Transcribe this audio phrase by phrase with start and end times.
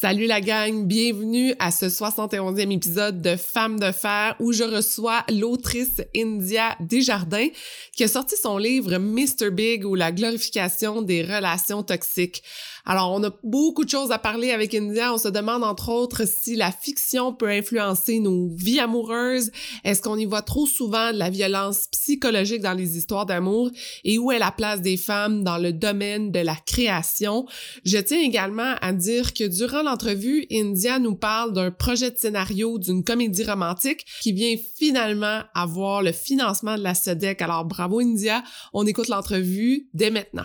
[0.00, 5.24] Salut la gang, bienvenue à ce 71e épisode de Femmes de fer où je reçois
[5.28, 7.48] l'autrice India Desjardins
[7.96, 9.50] qui a sorti son livre Mr.
[9.50, 12.44] Big ou la glorification des relations toxiques.
[12.90, 15.12] Alors, on a beaucoup de choses à parler avec India.
[15.12, 19.50] On se demande entre autres si la fiction peut influencer nos vies amoureuses.
[19.84, 23.70] Est-ce qu'on y voit trop souvent de la violence psychologique dans les histoires d'amour?
[24.04, 27.44] Et où est la place des femmes dans le domaine de la création?
[27.84, 32.78] Je tiens également à dire que durant l'entrevue, India nous parle d'un projet de scénario
[32.78, 37.40] d'une comédie romantique qui vient finalement avoir le financement de la SEDEC.
[37.42, 40.44] Alors bravo India, on écoute l'entrevue dès maintenant.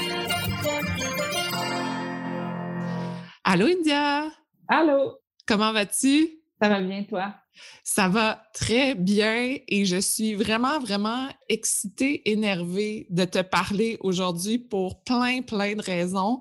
[3.43, 4.31] Allô, India!
[4.67, 5.17] Allô!
[5.47, 6.29] Comment vas-tu?
[6.61, 7.33] Ça va bien, toi?
[7.83, 14.59] Ça va très bien et je suis vraiment, vraiment excitée, énervée de te parler aujourd'hui
[14.59, 16.39] pour plein, plein de raisons.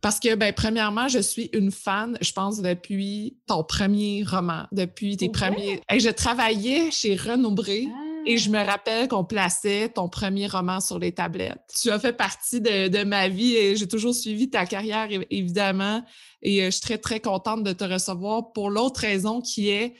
[0.00, 5.16] Parce que, ben, premièrement, je suis une fan, je pense, depuis ton premier roman, depuis
[5.16, 5.80] tes premiers.
[5.92, 7.88] Et je travaillais chez Renaud Bré.
[8.30, 11.62] Et je me rappelle qu'on plaçait ton premier roman sur les tablettes.
[11.80, 16.04] Tu as fait partie de, ma vie et j'ai toujours suivi ta carrière, évidemment.
[16.42, 19.94] Et euh, je suis très, très contente de te recevoir pour l'autre raison qui est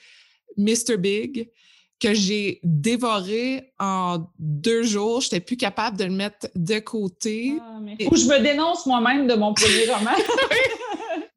[0.59, 0.99] Mr.
[0.99, 1.49] Big
[2.01, 5.23] que j'ai dévoré en deux jours.
[5.23, 7.55] Je n'étais plus capable de le mettre de côté.
[7.59, 7.79] Ah,
[8.11, 10.11] Ou je me dénonce moi-même de mon premier roman.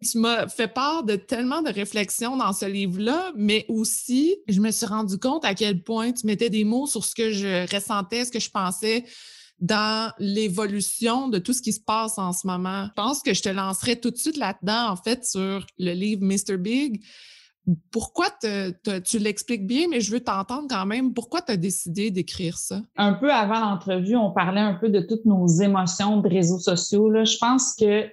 [0.03, 4.71] Tu m'as fait part de tellement de réflexions dans ce livre-là, mais aussi, je me
[4.71, 8.25] suis rendu compte à quel point tu mettais des mots sur ce que je ressentais,
[8.25, 9.05] ce que je pensais
[9.59, 12.86] dans l'évolution de tout ce qui se passe en ce moment.
[12.87, 16.23] Je pense que je te lancerai tout de suite là-dedans, en fait, sur le livre
[16.23, 16.58] Mr.
[16.58, 17.03] Big.
[17.92, 21.14] Pourquoi tu l'expliques bien, mais je veux t'entendre quand même.
[21.14, 22.81] Pourquoi tu as décidé d'écrire ça?
[22.97, 27.11] Un peu avant l'entrevue, on parlait un peu de toutes nos émotions de réseaux sociaux.
[27.11, 27.23] Là.
[27.23, 28.09] Je pense que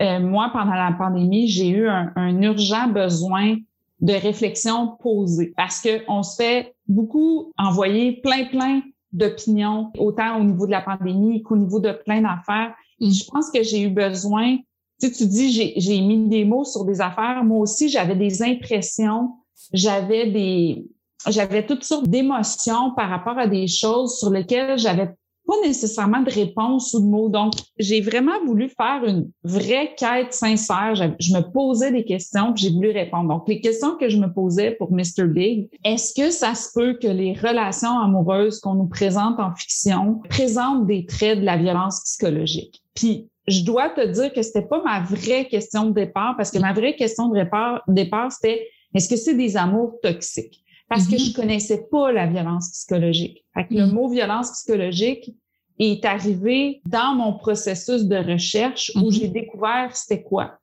[0.00, 3.56] euh, moi, pendant la pandémie, j'ai eu un, urgent besoin
[4.00, 8.80] de réflexion posée parce que on se fait beaucoup envoyer plein, plein
[9.12, 12.74] d'opinions, autant au niveau de la pandémie qu'au niveau de plein d'affaires.
[13.00, 13.10] Mm.
[13.10, 14.56] Je pense que j'ai eu besoin,
[15.00, 17.44] tu sais, tu dis, j'ai mis des mots sur des affaires.
[17.44, 19.34] Moi aussi, j'avais des impressions,
[19.74, 20.86] j'avais des,
[21.28, 25.14] j'avais toutes sortes d'émotions par rapport à des choses sur lesquelles j'avais
[25.46, 27.28] pas nécessairement de réponse ou de mots.
[27.28, 30.94] Donc, j'ai vraiment voulu faire une vraie quête sincère.
[30.94, 33.28] Je, me posais des questions, puis j'ai voulu répondre.
[33.28, 35.26] Donc, les questions que je me posais pour Mr.
[35.26, 40.20] Big, est-ce que ça se peut que les relations amoureuses qu'on nous présente en fiction
[40.28, 42.82] présentent des traits de la violence psychologique?
[42.94, 46.58] Puis, je dois te dire que c'était pas ma vraie question de départ, parce que
[46.58, 50.64] ma vraie question de départ, départ c'était est-ce que c'est des amours toxiques?
[50.90, 51.30] Parce que mm-hmm.
[51.30, 53.46] je connaissais pas la violence psychologique.
[53.54, 53.92] Fait que le mm.
[53.92, 55.34] mot violence psychologique,
[55.80, 59.12] est arrivé dans mon processus de recherche où mhm.
[59.12, 60.58] j'ai découvert c'était quoi.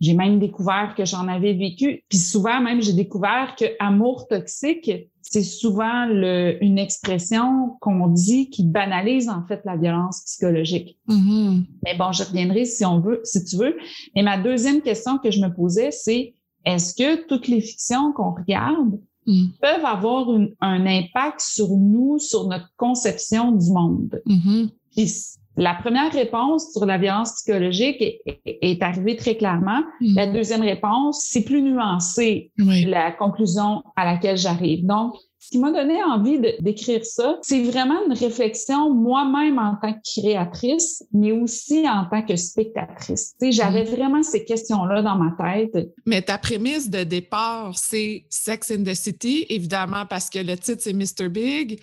[0.00, 2.04] J'ai même découvert que j'en avais vécu.
[2.10, 4.90] Puis souvent même, j'ai découvert que amour toxique,
[5.22, 10.98] c'est souvent le, une expression qu'on dit qui banalise en fait la violence psychologique.
[11.08, 11.64] Mhm.
[11.84, 13.76] Mais bon, je reviendrai si on veut, si tu veux.
[14.14, 16.34] Mais ma deuxième question que je me posais, c'est
[16.66, 19.46] est-ce que toutes les fictions qu'on regarde Mm.
[19.60, 20.28] peuvent avoir
[20.60, 24.22] un impact sur nous, sur notre conception du monde.
[24.26, 24.68] Mm-hmm.
[24.94, 25.12] Puis
[25.56, 28.02] la première réponse sur la violence psychologique
[28.44, 29.80] est, arrivée très clairement.
[30.00, 30.14] Mm.
[30.14, 34.86] La deuxième réponse, c'est plus nuancé, la conclusion à laquelle j'arrive.
[34.86, 35.14] Donc,
[35.46, 40.00] ce qui m'a donné envie d'écrire ça, c'est vraiment une réflexion moi-même en tant que
[40.02, 43.36] créatrice, mais aussi en tant que spectatrice.
[43.40, 43.94] J'avais mm.
[43.94, 45.88] vraiment ces questions-là dans ma tête.
[46.04, 50.82] Mais ta prémisse de départ, c'est Sex in the City, évidemment, parce que le titre,
[50.82, 51.28] c'est Mr.
[51.28, 51.80] Big.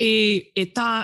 [0.00, 1.02] Et étant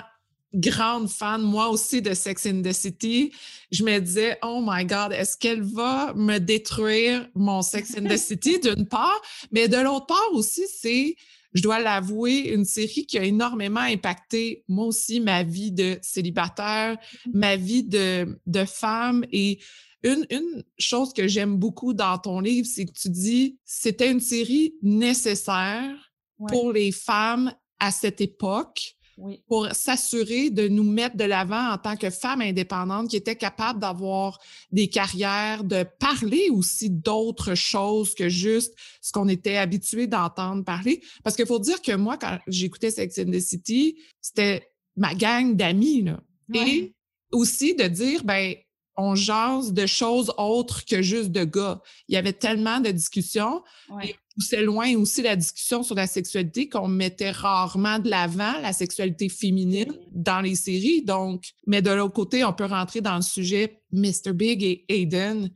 [0.53, 3.31] grande fan, moi aussi, de Sex in the City,
[3.71, 8.17] je me disais, oh my God, est-ce qu'elle va me détruire mon Sex in the
[8.17, 11.15] City d'une part, mais de l'autre part aussi, c'est
[11.53, 16.97] je dois l'avouer, une série qui a énormément impacté moi aussi ma vie de célibataire,
[17.25, 17.29] mmh.
[17.33, 19.25] ma vie de, de femme.
[19.31, 19.59] Et
[20.03, 24.19] une, une chose que j'aime beaucoup dans ton livre, c'est que tu dis c'était une
[24.19, 26.11] série nécessaire
[26.47, 28.95] pour les femmes à cette époque
[29.47, 33.79] pour s'assurer de nous mettre de l'avant en tant que femmes indépendantes qui étaient capables
[33.79, 34.39] d'avoir
[34.71, 41.01] des carrières, de parler aussi d'autres choses que juste ce qu'on était habitué d'entendre parler.
[41.23, 45.55] Parce qu'il faut dire que moi, quand j'écoutais Sex and the City, c'était ma gang
[45.55, 46.05] d'amis.
[46.53, 46.93] Et
[47.31, 48.55] aussi de dire, ben,
[48.97, 51.81] on jase de choses autres que juste de gars.
[52.07, 53.63] Il y avait tellement de discussions.
[54.03, 58.73] Et poussait loin aussi la discussion sur la sexualité qu'on mettait rarement de l'avant, la
[58.73, 61.03] sexualité féminine dans les séries.
[61.03, 64.33] Donc, mais de l'autre côté, on peut rentrer dans le sujet Mr.
[64.33, 65.51] Big et Aiden,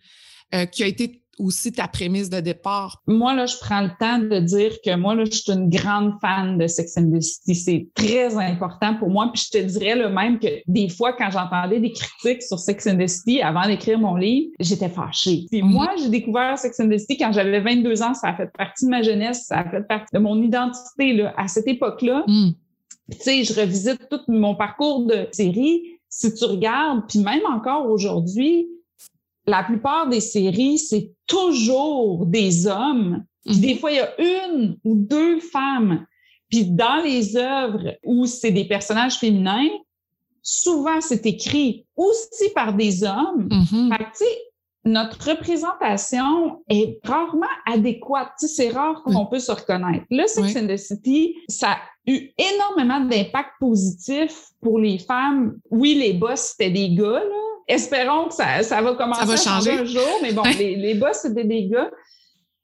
[0.54, 3.02] euh, qui a été aussi ta prémisse de départ?
[3.08, 6.14] Moi, là, je prends le temps de dire que moi, là, je suis une grande
[6.22, 7.56] fan de Sex and the City.
[7.56, 9.30] C'est très important pour moi.
[9.34, 12.88] Puis je te dirais le même que des fois, quand j'entendais des critiques sur Sex
[12.88, 15.46] and the City avant d'écrire mon livre, j'étais fâchée.
[15.52, 15.70] Puis mhm.
[15.70, 18.14] moi, j'ai découvert Sex and the City quand j'avais 22 ans.
[18.14, 19.46] Ça a fait partie de ma jeunesse.
[19.48, 22.24] Ça a fait partie de mon identité, là, à cette époque-là.
[22.28, 22.54] Mhm.
[23.12, 25.84] Tu sais, je revisite tout mon parcours de série.
[26.10, 28.68] Si tu regardes, puis même encore aujourd'hui,
[29.48, 33.24] la plupart des séries, c'est toujours des hommes.
[33.46, 33.80] Puis des mhm.
[33.80, 36.06] fois, il y a une ou deux femmes.
[36.50, 39.70] Puis dans les œuvres où c'est des personnages féminins,
[40.42, 43.50] souvent c'est écrit aussi par des hommes.
[43.52, 44.26] Mm Fait que,
[44.86, 48.34] notre représentation est rarement adéquate.
[48.38, 50.06] c'est rare qu'on peut se reconnaître.
[50.12, 55.56] Le Sex and the City, ça a eu énormément d'impact positif pour les femmes.
[55.72, 59.72] Oui, les boss, c'était des gars, là, espérons que ça, ça va commencer à changer
[59.72, 60.20] un jour.
[60.22, 61.90] Mais bon, les, les boss, c'était des gars.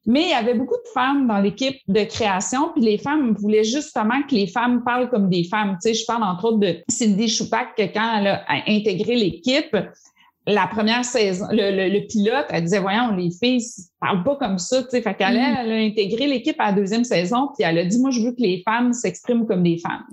[0.06, 3.64] Mais il y avait beaucoup de femmes dans l'équipe de création, puis les femmes voulaient
[3.64, 5.78] justement que les femmes parlent comme des femmes.
[5.82, 9.76] Tu sais, je parle entre autres de Cindy Choupac, que quand elle a intégré l'équipe,
[10.48, 13.64] la première saison, le, le, pilote, elle disait, voyons, les filles
[14.00, 15.02] parlent pas comme ça, tu sais.
[15.04, 15.56] Fait qu'elle mm.
[15.60, 18.32] elle a intégré l'équipe à la deuxième saison, puis elle a dit, moi, je veux
[18.32, 20.04] que les femmes s'expriment comme des femmes.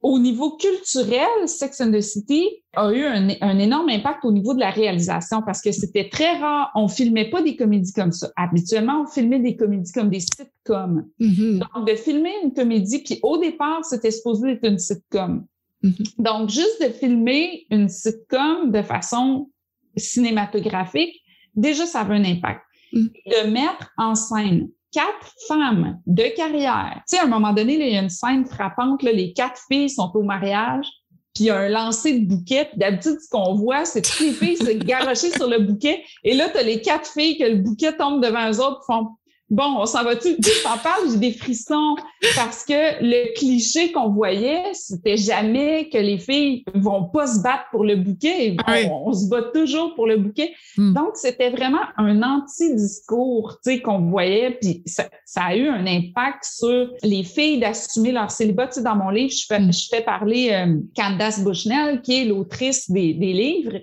[0.00, 4.54] Au niveau culturel, Sex and the City a eu un, un, énorme impact au niveau
[4.54, 6.70] de la réalisation parce que c'était très rare.
[6.74, 8.30] On filmait pas des comédies comme ça.
[8.36, 11.04] Habituellement, on filmait des comédies comme des sitcoms.
[11.20, 11.58] Mm-hmm.
[11.58, 15.44] Donc, de filmer une comédie, puis au départ, c'était supposé être une sitcom.
[15.84, 16.22] Mm-hmm.
[16.22, 19.50] Donc, juste de filmer une sitcom de façon
[19.98, 21.22] cinématographique,
[21.54, 22.62] déjà, ça avait un impact.
[22.92, 23.06] Mm.
[23.26, 27.02] De mettre en scène quatre femmes de carrière.
[27.08, 29.60] Tu sais, à un moment donné, il y a une scène frappante, là, les quatre
[29.70, 30.86] filles sont au mariage,
[31.34, 32.70] puis il y a un lancer de bouquet.
[32.76, 36.02] D'habitude, ce qu'on voit, c'est toutes les filles se garocher sur le bouquet.
[36.24, 39.08] Et là, tu as les quatre filles que le bouquet tombe devant eux autres, font
[39.50, 40.36] Bon, on s'en va-tu?
[40.36, 41.96] Tu t'en parles, j'ai des frissons
[42.36, 47.64] parce que le cliché qu'on voyait, c'était jamais que les filles vont pas se battre
[47.70, 48.56] pour le bouquet.
[48.90, 50.52] On, se bat toujours pour le bouquet.
[50.76, 50.92] Hmm.
[50.92, 54.58] Donc, c'était vraiment un anti-discours, tu sais, qu'on voyait.
[54.60, 58.66] Puis ça, a eu un impact sur les filles d'assumer leur célibat.
[58.66, 59.72] Tu sais, dans mon livre, je fais, hmm.
[59.72, 63.78] je fais parler euh, Candace Bushnell, qui est l'autrice des, des, livres.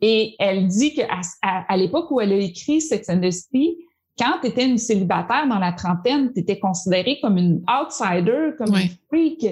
[0.00, 3.76] Et elle dit qu'à à, l'époque où elle a écrit Sex and the City,
[4.18, 8.74] quand tu étais une célibataire dans la trentaine, tu étais considérée comme une outsider, comme
[8.76, 9.46] une freak,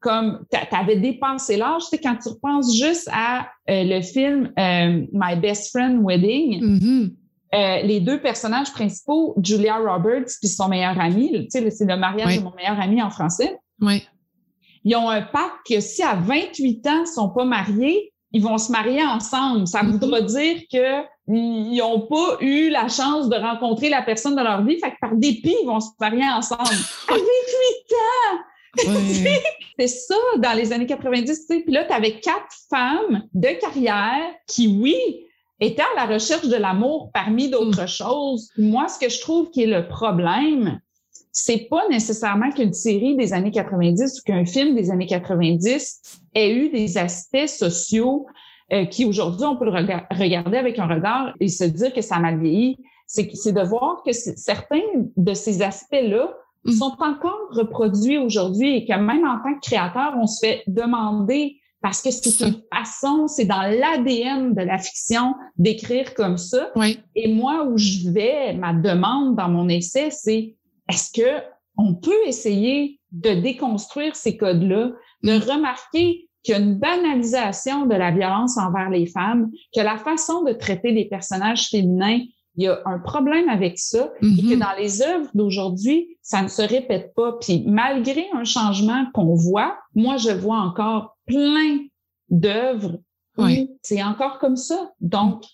[0.00, 1.82] comme tu avais dépassé l'âge.
[1.84, 6.60] Tu sais, quand tu repenses juste à euh, le film euh, My Best Friend Wedding,
[6.60, 7.12] mm-hmm.
[7.54, 11.96] euh, les deux personnages principaux, Julia Roberts puis son meilleur ami, tu sais, c'est le
[11.96, 13.56] mariage de mon meilleur ami en français.
[13.80, 14.02] Oui.
[14.84, 18.58] Ils ont un pacte que si à 28 ans, ils sont pas mariés, ils vont
[18.58, 19.66] se marier ensemble.
[19.68, 19.90] Ça mm-hmm.
[19.90, 24.64] voudra dire que ils n'ont pas eu la chance de rencontrer la personne de leur
[24.64, 24.78] vie.
[24.80, 26.62] Fait que par dépit, ils vont se marier ensemble.
[27.08, 27.22] À 28
[27.94, 28.38] ans!
[29.78, 31.24] c'est ça dans les années 90.
[31.24, 31.62] Tu sais.
[31.62, 34.96] Puis là, tu avais quatre femmes de carrière qui, oui,
[35.60, 37.88] étaient à la recherche de l'amour parmi d'autres mm.
[37.88, 38.50] choses.
[38.56, 40.80] Moi, ce que je trouve qui est le problème,
[41.30, 46.52] c'est pas nécessairement qu'une série des années 90 ou qu'un film des années 90 ait
[46.52, 48.26] eu des aspects sociaux
[48.72, 52.18] euh, qui aujourd'hui, on peut le regarder avec un regard et se dire que ça
[52.18, 54.80] m'a vieilli, c'est de voir que certains
[55.16, 56.32] de ces aspects-là
[56.64, 56.72] mm.
[56.72, 61.56] sont encore reproduits aujourd'hui et que même en tant que créateur, on se fait demander
[61.82, 66.70] parce que c'est une façon, c'est dans l'ADN de la fiction d'écrire comme ça.
[67.16, 70.54] Et moi, où je vais, ma demande dans mon essai, c'est
[70.88, 71.42] est-ce que
[71.76, 77.94] on peut essayer de déconstruire ces codes-là, de remarquer qu'il y a une banalisation de
[77.94, 82.20] la violence envers les femmes, que la façon de traiter les personnages féminins,
[82.56, 84.58] il y a un problème avec ça et que mhm.
[84.58, 87.38] dans les œuvres d'aujourd'hui, ça ne se répète pas.
[87.40, 91.78] Puis malgré un changement qu'on voit, moi, je vois encore plein
[92.28, 92.98] d'œuvres
[93.38, 93.46] où
[93.80, 94.92] c'est encore comme ça.
[95.00, 95.44] Donc,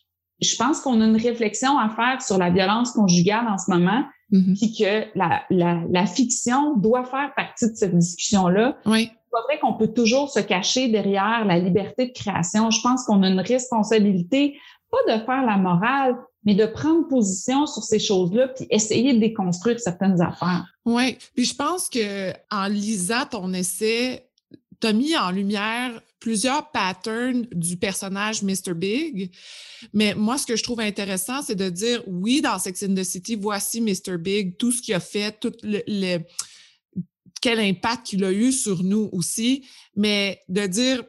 [0.40, 4.02] je pense qu'on a une réflexion à faire sur la violence conjugale en ce moment,
[4.30, 4.54] mhm.
[4.56, 8.78] puis que la, la, la, fiction doit faire partie de cette discussion-là.
[8.86, 12.70] Oui pas vrai qu'on peut toujours se cacher derrière la liberté de création.
[12.70, 14.58] Je pense qu'on a une responsabilité,
[14.90, 19.18] pas de faire la morale, mais de prendre position sur ces choses-là puis essayer de
[19.18, 20.64] déconstruire certaines affaires.
[20.84, 24.28] Oui, puis je pense que en lisant ton essai,
[24.80, 28.74] tu as mis en lumière plusieurs patterns du personnage Mr.
[28.74, 29.30] Big.
[29.92, 33.04] Mais moi, ce que je trouve intéressant, c'est de dire oui, dans Sex and the
[33.04, 34.18] City, voici Mr.
[34.18, 36.18] Big, tout ce qu'il a fait, tout le
[37.40, 39.64] quel impact il a eu sur nous aussi,
[39.96, 41.02] mais de dire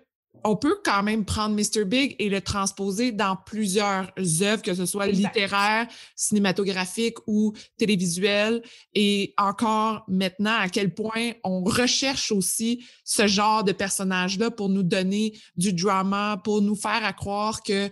[0.44, 1.86] on peut quand même prendre Mr.
[1.86, 8.62] Big et le transposer dans plusieurs œuvres, que ce soit littéraires, cinématographiques ou télévisuelles.
[8.94, 14.84] Et encore maintenant, à quel point on recherche aussi ce genre de personnage-là pour nous
[14.84, 17.90] donner du drama, pour nous faire croire que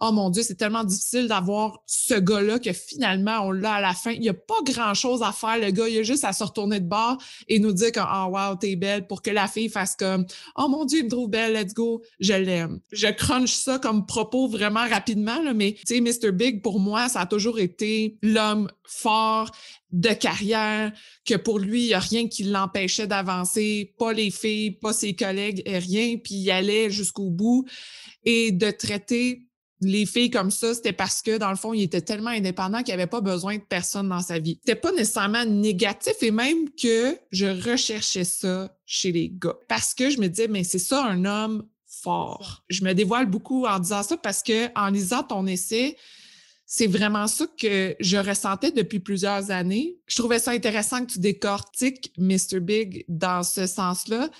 [0.00, 3.94] oh mon Dieu, c'est tellement difficile d'avoir ce gars-là que finalement, on l'a à la
[3.94, 4.12] fin.
[4.12, 5.88] Il n'y a pas grand-chose à faire, le gars.
[5.88, 8.76] Il a juste à se retourner de bord et nous dire que, oh wow, t'es
[8.76, 10.26] belle pour que la fille fasse comme,
[10.56, 12.80] oh mon Dieu, il me trouve belle, let's go, je l'aime.
[12.92, 16.32] Je crunch ça comme propos vraiment rapidement, mais tu sais, Mr.
[16.32, 19.50] Big, pour moi, ça a toujours été l'homme fort,
[19.92, 20.92] de carrière,
[21.24, 25.14] que pour lui, il n'y a rien qui l'empêchait d'avancer, pas les filles, pas ses
[25.14, 27.66] collègues, rien, puis il allait jusqu'au bout
[28.24, 29.49] et de traiter
[29.80, 32.92] les filles comme ça, c'était parce que, dans le fond, il était tellement indépendant qu'il
[32.92, 34.58] avait pas besoin de personne dans sa vie.
[34.64, 39.56] C'était pas nécessairement négatif et même que je recherchais ça chez les gars.
[39.68, 42.64] Parce que je me disais, mais c'est ça un homme fort.
[42.68, 45.96] Je me dévoile beaucoup en disant ça parce que, en lisant ton essai,
[46.66, 49.98] c'est vraiment ça que je ressentais depuis plusieurs années.
[50.06, 52.60] Je trouvais ça intéressant que tu décortiques Mr.
[52.60, 54.30] Big dans ce sens-là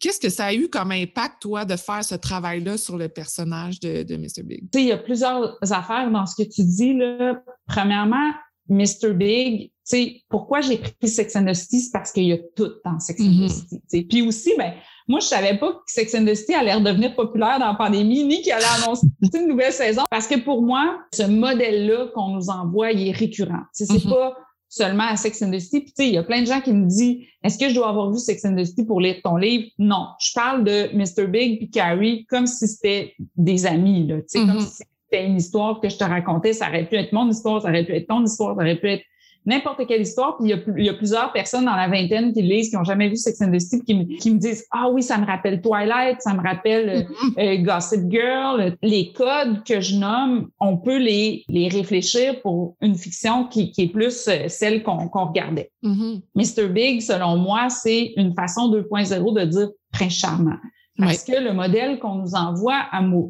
[0.00, 3.80] Qu'est-ce que ça a eu comme impact, toi, de faire ce travail-là sur le personnage
[3.80, 4.42] de, de Mr.
[4.44, 4.60] Big?
[4.70, 6.94] Tu sais, il y a plusieurs affaires dans ce que tu dis.
[6.94, 7.40] Là.
[7.66, 8.32] Premièrement,
[8.68, 9.12] Mr.
[9.14, 12.38] Big, tu sais, pourquoi j'ai pris Sex and the City, c'est parce qu'il y a
[12.56, 13.68] tout dans Sex and the mm-hmm.
[13.68, 14.04] City.
[14.04, 14.72] Puis aussi, ben,
[15.08, 18.24] moi, je savais pas que Sex and the City allait redevenir populaire dans la pandémie,
[18.24, 20.02] ni qu'il allait annoncer une nouvelle saison.
[20.10, 23.62] Parce que pour moi, ce modèle-là qu'on nous envoie, il est récurrent.
[23.72, 24.10] C'est mm-hmm.
[24.10, 24.36] pas
[24.68, 25.80] seulement à Sex and the City.
[25.80, 27.74] Puis, tu sais, il y a plein de gens qui me disent, est-ce que je
[27.74, 29.68] dois avoir vu Sex and the City pour lire ton livre?
[29.78, 30.08] Non.
[30.20, 31.26] Je parle de Mr.
[31.28, 34.16] Big puis Carrie comme si c'était des amis, là.
[34.16, 34.76] Tu sais, comme mm-hmm.
[34.76, 36.52] si c'était une histoire que je te racontais.
[36.52, 38.88] Ça aurait pu être mon histoire, ça aurait pu être ton histoire, ça aurait pu
[38.88, 39.04] être
[39.46, 40.36] n'importe quelle histoire.
[40.36, 43.16] Puis il y, a, plusieurs personnes dans la vingtaine qui lisent, qui n'ont jamais vu
[43.16, 46.20] Sex and the City, qui me, qui me disent Ah oui, ça me rappelle Twilight,
[46.20, 47.60] ça me rappelle euh, mm-hmm.
[47.60, 48.76] euh, Gossip Girl.
[48.82, 53.84] Les codes que je nomme, on peut les, les réfléchir pour une fiction qui, qui
[53.84, 55.70] est plus euh, celle qu'on regardait.
[55.82, 55.92] Mr.
[56.34, 56.66] Mm-hmm.
[56.68, 60.56] Big, selon moi, c'est une façon 2.0 de dire prince charmant.
[60.98, 62.86] Parce que le modèle qu'on nous envoie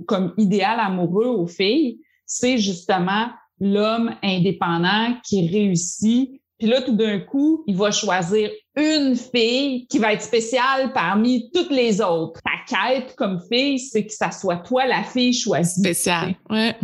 [0.07, 3.27] comme idéal amoureux aux filles, c'est justement
[3.61, 6.41] l'homme indépendant qui réussit.
[6.59, 11.51] Puis là, tout d'un coup, il va choisir une fille qui va être spéciale parmi
[11.53, 12.41] toutes les autres.
[12.43, 15.81] Ta quête comme fille, c'est que ça soit toi la fille choisie.
[15.81, 16.75] Spéciale, ouais.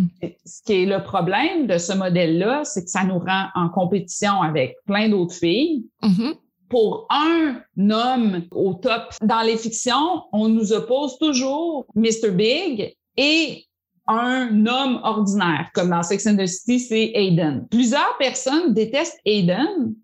[0.44, 4.42] Ce qui est le problème de ce modèle-là, c'est que ça nous rend en compétition
[4.42, 5.86] avec plein d'autres filles.
[6.02, 6.34] Mm-hmm.
[6.68, 12.30] Pour un homme au top dans les fictions, on nous oppose toujours Mr.
[12.30, 13.64] Big et
[14.08, 17.66] un homme ordinaire, comme dans Sex and the City, c'est Aiden.
[17.70, 19.94] Plusieurs personnes détestent Aiden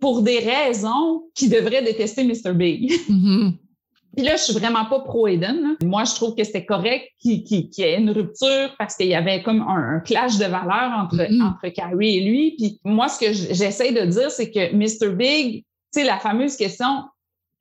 [0.00, 2.52] pour des raisons qui devraient détester Mr.
[2.52, 2.92] Big.
[3.08, 3.52] Mm-hmm.
[4.16, 5.76] Puis là, je suis vraiment pas pro Aiden.
[5.82, 9.42] Moi, je trouve que c'était correct qu'il y ait une rupture parce qu'il y avait
[9.42, 11.42] comme un, clash de valeurs entre, mm-hmm.
[11.42, 12.54] entre Carrie et lui.
[12.56, 15.14] Puis moi, ce que j'essaie de dire, c'est que Mr.
[15.16, 17.04] Big, tu sais, la fameuse question,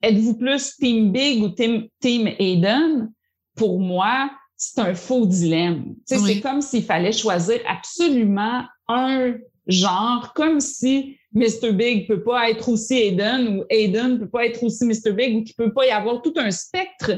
[0.03, 3.12] êtes-vous plus Team Big ou Team, team Aiden?
[3.55, 4.29] Pour moi,
[4.63, 5.96] c'est un faux dilemme.
[6.05, 9.36] C'est comme s'il fallait choisir absolument un
[9.67, 11.74] genre, comme si Mr.
[11.74, 15.12] Big peut pas être aussi Aiden ou Aiden peut pas être aussi Mr.
[15.13, 17.12] Big ou qu'il peut pas y avoir tout un spectre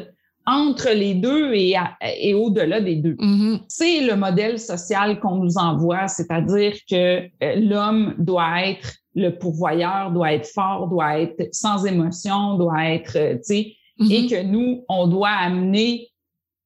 [0.48, 1.76] entre les deux et,
[2.20, 3.16] et au-delà des deux.
[3.16, 3.62] Mm-hmm.
[3.68, 10.12] C'est le modèle social qu'on nous envoie, c'est-à-dire que euh, l'homme doit être le pourvoyeur,
[10.12, 14.30] doit être fort, doit être sans émotion, doit être, euh, tu sais, et mm-hmm.
[14.30, 16.10] que nous, on doit amener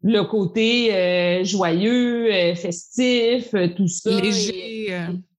[0.04, 4.10] le côté euh, joyeux, euh, festif, euh, tout ça.
[4.10, 4.94] Léger.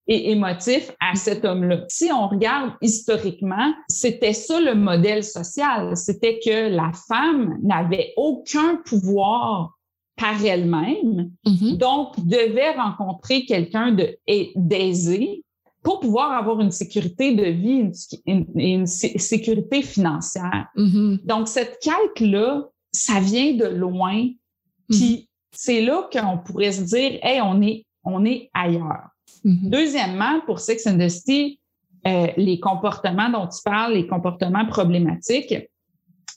[0.06, 1.84] Et, émotif à cet homme-là.
[1.88, 5.96] Si on regarde historiquement, c'était ça le modèle social.
[5.96, 9.78] C'était que la femme n'avait aucun pouvoir
[10.16, 11.76] par elle-même, mm-hmm.
[11.78, 13.96] donc devait rencontrer quelqu'un
[14.56, 15.44] d'aisé
[15.82, 17.90] pour pouvoir avoir une sécurité de vie
[18.26, 20.66] et une, sécurité financière.
[20.76, 21.24] Mm-hmm.
[21.24, 24.28] Donc, cette quête-là, ça vient de loin,
[24.90, 25.26] puis mhm.
[25.52, 29.08] c'est là qu'on pourrait se dire, hey, on est, on est ailleurs.
[29.44, 29.70] Mhm.
[29.70, 31.60] Deuxièmement, pour Sex and the City,
[32.06, 35.54] euh, les comportements dont tu parles, les comportements problématiques,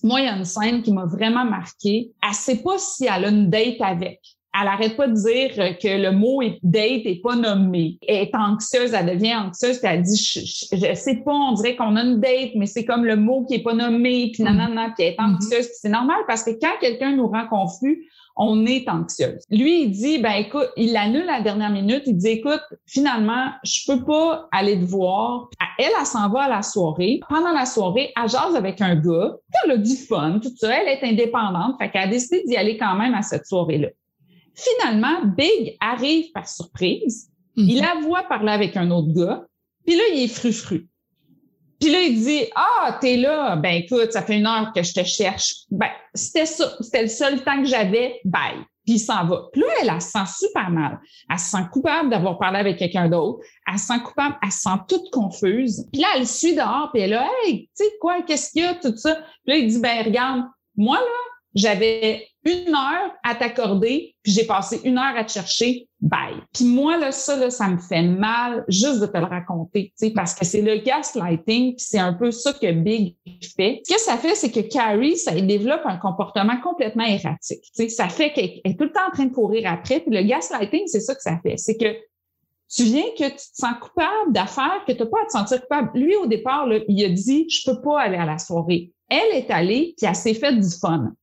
[0.03, 2.11] moi, il y a une scène qui m'a vraiment marquée.
[2.21, 4.19] Elle sait pas si elle a une date avec.
[4.53, 7.97] Elle arrête pas de dire que le mot date est pas nommé.
[8.07, 11.75] Elle est anxieuse, elle devient anxieuse, puis elle dit, je, je, sais pas, on dirait
[11.75, 14.93] qu'on a une date, mais c'est comme le mot qui est pas nommé, puis nanana,
[14.95, 15.69] puis elle est anxieuse.
[15.81, 19.43] C'est normal parce que quand quelqu'un nous rend confus, on est anxieuse.
[19.49, 22.03] Lui, il dit, ben écoute, il annule la dernière minute.
[22.05, 25.49] Il dit, écoute, finalement, je peux pas aller te voir.
[25.77, 27.19] Elle, elle, s'en va à la soirée.
[27.29, 29.35] Pendant la soirée, elle jase avec un gars.
[29.63, 30.75] Elle a du fun, tout ça.
[30.75, 31.75] Elle est indépendante.
[31.79, 33.89] Fait qu'elle a décidé d'y aller quand même à cette soirée-là.
[34.55, 37.29] Finalement, Big arrive par surprise.
[37.55, 37.69] Mhm.
[37.69, 39.45] Il la voit parler avec un autre gars.
[39.85, 40.87] Puis là, il est frufru.
[41.83, 43.57] Puis là, il dit Ah, t'es là.
[43.57, 45.65] Ben écoute, ça fait une heure que je te cherche.
[45.69, 46.71] Ben, c'était ça.
[46.79, 48.21] C'était le seul temps que j'avais.
[48.23, 48.63] Bye.
[48.85, 49.49] Puis il s'en va.
[49.51, 51.01] Puis là, elle, elle, se sent super mal.
[51.29, 53.39] Elle se sent coupable d'avoir parlé avec quelqu'un d'autre.
[53.67, 55.85] Elle se sent coupable, elle se sent toute confuse.
[55.91, 58.65] Puis là, elle suit dehors, puis elle là, hey, tu sais quoi, qu'est-ce qu'il y
[58.65, 59.15] a, tout ça.
[59.45, 60.43] Puis là, il dit, ben regarde,
[60.77, 65.87] moi, là, j'avais une heure à t'accorder, puis j'ai passé une heure à te chercher,
[66.01, 66.35] bye.
[66.53, 70.07] Puis moi, là, ça, là, ça me fait mal juste de te le raconter, tu
[70.07, 73.15] sais, parce que c'est le gaslighting, puis c'est un peu ça que Big
[73.55, 73.81] fait.
[73.85, 77.89] Ce que ça fait, c'est que Carrie, ça développe un comportement complètement erratique, tu sais.
[77.89, 80.83] Ça fait qu'elle est tout le temps en train de courir après, puis le gaslighting,
[80.87, 81.57] c'est ça que ça fait.
[81.57, 81.95] C'est que
[82.75, 85.61] tu viens que tu te sens coupable d'affaires que tu n'as pas à te sentir
[85.61, 85.91] coupable.
[85.93, 88.91] Lui, au départ, là, il a dit, je peux pas aller à la soirée.
[89.09, 91.13] Elle est allée, puis elle s'est fait du fun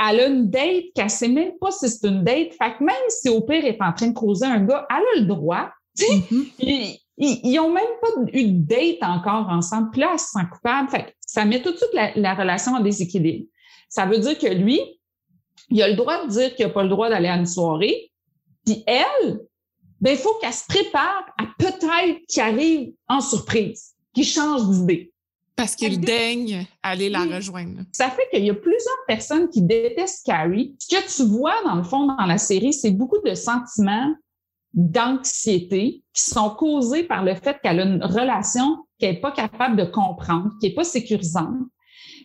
[0.00, 2.52] elle a une date qu'elle sait même pas si c'est une date.
[2.54, 5.20] Fait que même si au pire est en train de croiser un gars, elle a
[5.20, 5.70] le droit.
[5.96, 6.98] Mm-hmm.
[7.18, 9.90] ils, ont même pas eu de date encore ensemble.
[9.92, 10.90] Puis là, elle se sent coupable.
[10.90, 13.46] Fait ça met tout de suite la, relation en déséquilibre.
[13.88, 14.80] Ça veut dire que lui,
[15.70, 18.10] il a le droit de dire qu'il n'a pas le droit d'aller à une soirée.
[18.66, 19.40] Puis elle,
[20.00, 25.13] ben, il faut qu'elle se prépare à peut-être qu'il arrive en surprise, qu'il change d'idée.
[25.56, 27.82] Parce qu'il daigne aller la rejoindre.
[27.92, 30.74] Ça fait qu'il y a plusieurs personnes qui détestent Carrie.
[30.78, 34.14] Ce que tu vois, dans le fond, dans la série, c'est beaucoup de sentiments
[34.72, 39.76] d'anxiété qui sont causés par le fait qu'elle a une relation qu'elle n'est pas capable
[39.76, 41.54] de comprendre, qui n'est pas sécurisante.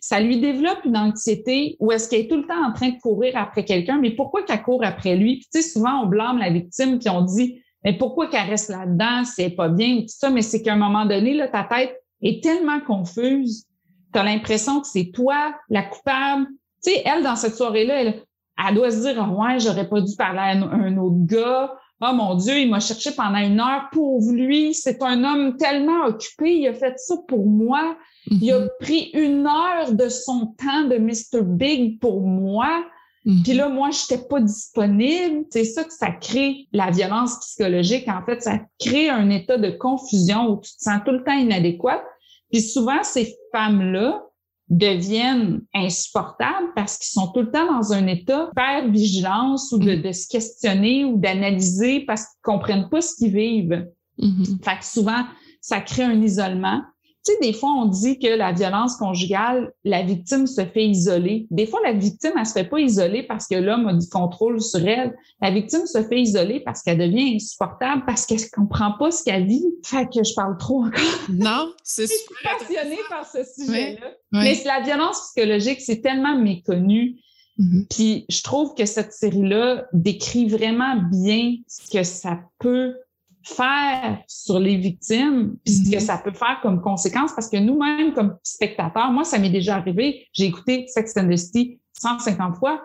[0.01, 2.99] Ça lui développe une anxiété où est-ce qu'elle est tout le temps en train de
[2.99, 5.37] courir après quelqu'un, mais pourquoi qu'elle court après lui?
[5.37, 8.69] Puis, tu sais, souvent, on blâme la victime, puis on dit, mais pourquoi qu'elle reste
[8.69, 11.98] là-dedans, c'est pas bien, tout ça, mais c'est qu'à un moment donné, là, ta tête
[12.21, 13.65] est tellement confuse,
[14.13, 16.47] tu as l'impression que c'est toi la coupable.
[16.83, 18.23] Tu sais, elle, dans cette soirée-là, elle,
[18.67, 21.73] elle doit se dire, oh, ouais, j'aurais pas dû parler à un, autre gars.
[22.01, 23.89] Oh mon Dieu, il m'a cherché pendant une heure.
[23.91, 26.55] pour lui, c'est un homme tellement occupé.
[26.55, 27.97] Il a fait ça pour moi.
[28.27, 28.69] Il a mm-hmm.
[28.79, 31.43] pris une heure de son temps de Mr.
[31.43, 32.85] Big pour moi.
[33.25, 33.43] Mm-hmm.
[33.43, 35.45] Puis là, moi, je n'étais pas disponible.
[35.49, 38.07] C'est ça que ça crée la violence psychologique.
[38.07, 41.37] En fait, ça crée un état de confusion où tu te sens tout le temps
[41.37, 42.03] inadéquate.
[42.51, 44.23] Puis souvent, ces femmes-là
[44.69, 49.91] deviennent insupportables parce qu'ils sont tout le temps dans un état de vigilance ou de,
[49.91, 50.01] mm-hmm.
[50.01, 53.87] de se questionner ou d'analyser parce qu'ils comprennent pas ce qu'ils vivent.
[54.19, 54.63] Mm-hmm.
[54.63, 55.25] Fait que souvent,
[55.61, 56.81] ça crée un isolement.
[57.25, 61.47] Tu sais, des fois, on dit que la violence conjugale, la victime se fait isoler.
[61.51, 64.61] Des fois, la victime, elle se fait pas isoler parce que l'homme a du contrôle
[64.61, 65.13] sur elle.
[65.41, 69.45] La victime se fait isoler parce qu'elle devient insupportable, parce qu'elle comprend pas ce qu'elle
[69.47, 69.65] vit.
[69.83, 70.99] Fait que je parle trop encore.
[71.29, 74.07] Non, c'est Je suis passionnée par ce sujet-là.
[74.31, 77.17] Mais la violence psychologique, c'est tellement méconnu.
[77.59, 77.87] Mm-hmm.
[77.89, 82.95] Puis je trouve que cette série-là décrit vraiment bien ce que ça peut
[83.43, 86.01] faire sur les victimes, puis ce que mhm.
[86.01, 90.27] ça peut faire comme conséquence, parce que nous-mêmes, comme spectateurs, moi, ça m'est déjà arrivé,
[90.33, 92.81] j'ai écouté Sex and the City 150 fois,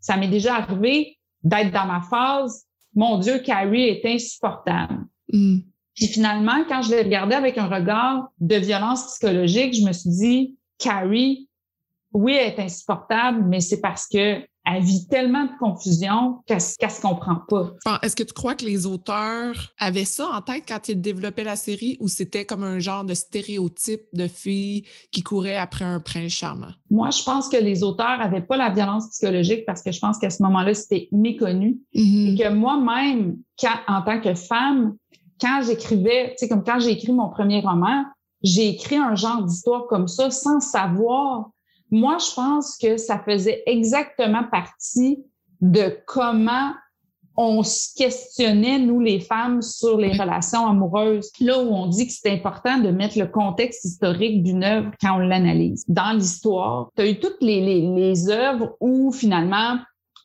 [0.00, 2.64] ça m'est déjà arrivé d'être dans ma phase,
[2.94, 5.04] mon Dieu, Carrie est insupportable.
[5.32, 5.62] Mhm.
[5.94, 10.10] Puis finalement, quand je l'ai regardé avec un regard de violence psychologique, je me suis
[10.10, 11.47] dit, Carrie,
[12.12, 16.88] oui, elle est insupportable, mais c'est parce que elle vit tellement de confusion qu'elle ne
[16.88, 17.98] se comprend pas.
[18.02, 21.56] Est-ce que tu crois que les auteurs avaient ça en tête quand ils développaient la
[21.56, 26.32] série ou c'était comme un genre de stéréotype de filles qui couraient après un prince
[26.32, 26.72] charmant?
[26.90, 30.18] Moi, je pense que les auteurs n'avaient pas la violence psychologique parce que je pense
[30.18, 31.78] qu'à ce moment-là, c'était méconnu.
[31.94, 32.34] Mm-hmm.
[32.34, 33.38] Et que moi-même,
[33.88, 34.96] en tant que femme,
[35.40, 38.04] quand j'écrivais, tu sais, comme quand j'ai écrit mon premier roman,
[38.42, 41.50] j'ai écrit un genre d'histoire comme ça sans savoir
[41.90, 45.24] moi, je pense que ça faisait exactement partie
[45.60, 46.72] de comment
[47.40, 51.30] on se questionnait, nous les femmes, sur les relations amoureuses.
[51.40, 55.14] Là où on dit que c'est important de mettre le contexte historique d'une œuvre quand
[55.14, 55.84] on l'analyse.
[55.86, 59.78] Dans l'histoire, tu as eu toutes les, les, les œuvres où finalement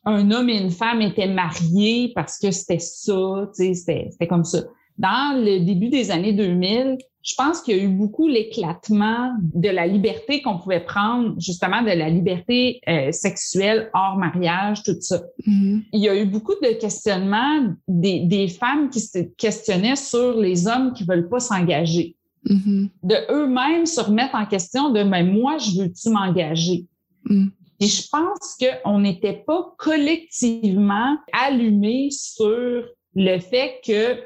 [0.04, 4.58] un homme et une femme étaient mariés parce que c'était ça, c'était comme ça.
[4.98, 9.70] Dans le début des années 2000, je pense qu'il y a eu beaucoup l'éclatement de
[9.70, 15.22] la liberté qu'on pouvait prendre, justement de la liberté euh, sexuelle hors mariage, tout ça.
[15.46, 15.82] Mm-hmm.
[15.94, 20.68] Il y a eu beaucoup de questionnements des, des, femmes qui se questionnaient sur les
[20.68, 22.14] hommes qui veulent pas s'engager.
[22.46, 22.90] Mm-hmm.
[23.02, 26.84] De eux-mêmes se remettre en question de mais moi, je veux-tu m'engager?
[27.24, 27.46] Mm.
[27.80, 34.20] Et je pense qu'on n'était pas collectivement allumés sur le fait que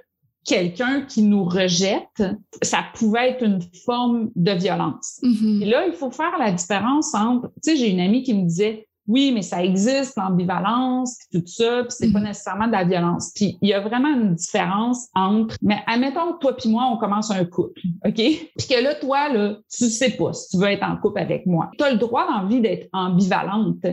[0.48, 2.22] quelqu'un qui nous rejette,
[2.62, 5.20] ça pouvait être une forme de violence.
[5.22, 5.62] Mm-hmm.
[5.62, 8.44] Et là, il faut faire la différence entre, tu sais, j'ai une amie qui me
[8.44, 12.24] disait, oui, mais ça existe, l'ambivalence, puis tout ça, puis c'est pas mm-hmm.
[12.24, 13.32] nécessairement de la violence.
[13.34, 17.30] Puis il y a vraiment une différence entre, mais admettons toi puis moi, on commence
[17.30, 18.14] un couple, OK?
[18.14, 21.46] Puis que là, toi, là, tu sais pas si tu veux être en couple avec
[21.46, 21.70] moi.
[21.78, 23.86] Tu as le droit d'envie d'être ambivalente.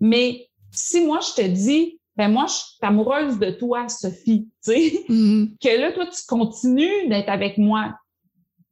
[0.00, 4.72] Mais si moi, je te dis, ben moi, je suis amoureuse de toi, Sophie, tu
[4.72, 5.56] sais, mm-hmm.
[5.62, 7.94] que là, toi, tu continues d'être avec moi.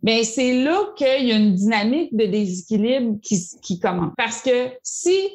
[0.03, 4.13] Ben c'est là qu'il y a une dynamique de déséquilibre qui, qui commence.
[4.19, 5.31] Parce que si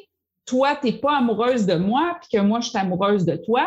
[0.46, 3.66] toi, tu n'es pas amoureuse de moi, puis que moi, je suis amoureuse de toi,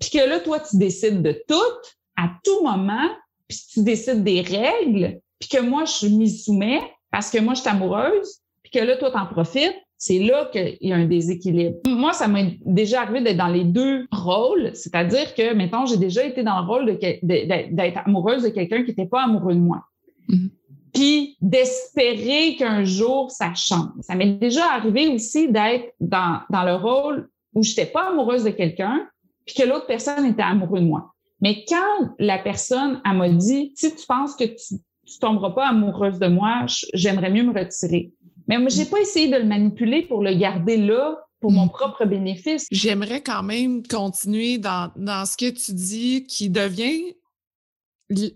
[0.00, 3.10] puis que là, toi, tu décides de tout, à tout moment,
[3.48, 7.60] puis tu décides des règles, puis que moi, je m'y soumets parce que moi, je
[7.60, 11.76] suis amoureuse, puis que là, toi, t'en profites, c'est là qu'il y a un déséquilibre.
[11.86, 16.24] Moi, ça m'est déjà arrivé d'être dans les deux rôles, c'est-à-dire que, mettons, j'ai déjà
[16.24, 19.82] été dans le rôle d'être amoureuse de quelqu'un qui n'était pas amoureux de moi.
[20.28, 20.50] Mm-hmm.
[20.94, 23.90] Puis d'espérer qu'un jour ça change.
[24.00, 28.44] Ça m'est déjà arrivé aussi d'être dans, dans le rôle où je n'étais pas amoureuse
[28.44, 29.06] de quelqu'un,
[29.44, 31.12] puis que l'autre personne était amoureuse de moi.
[31.40, 36.18] Mais quand la personne m'a dit, si tu penses que tu, tu tomberas pas amoureuse
[36.18, 38.12] de moi, j'aimerais mieux me retirer.
[38.48, 41.70] Mais moi, j'ai pas essayé de le manipuler pour le garder là pour mon mm.
[41.70, 42.66] propre bénéfice.
[42.70, 47.14] J'aimerais quand même continuer dans, dans ce que tu dis qui devient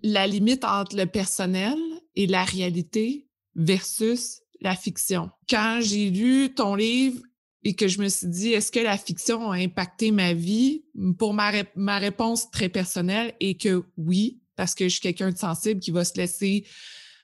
[0.03, 1.79] la limite entre le personnel
[2.15, 5.31] et la réalité versus la fiction.
[5.49, 7.21] Quand j'ai lu ton livre
[7.65, 10.85] et que je me suis dit, est-ce que la fiction a impacté ma vie?
[11.19, 15.39] Pour ma, ma réponse très personnelle est que oui, parce que je suis quelqu'un de
[15.39, 16.67] sensible qui va se laisser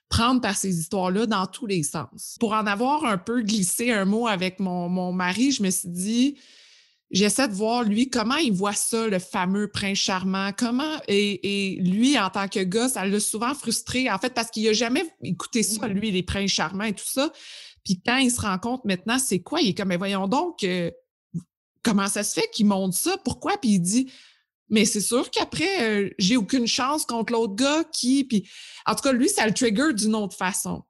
[0.09, 2.35] prendre par ces histoires-là dans tous les sens.
[2.39, 5.87] Pour en avoir un peu glissé un mot avec mon, mon mari, je me suis
[5.87, 6.37] dit,
[7.11, 10.51] j'essaie de voir lui comment il voit ça, le fameux prince charmant?
[10.57, 14.49] Comment et, et lui en tant que gars, ça l'a souvent frustré en fait parce
[14.49, 15.91] qu'il a jamais écouté ça mmh.
[15.91, 17.31] lui les princes charmants et tout ça.
[17.83, 19.61] Puis quand il se rend compte maintenant, c'est quoi?
[19.61, 20.91] Il est comme mais voyons donc euh,
[21.83, 23.15] comment ça se fait qu'il monte ça?
[23.23, 23.57] Pourquoi?
[23.57, 24.11] Puis il dit
[24.69, 28.49] mais c'est sûr qu'après euh, j'ai aucune chance contre l'autre gars qui puis
[28.85, 30.83] en tout cas lui ça le trigger d'une autre façon.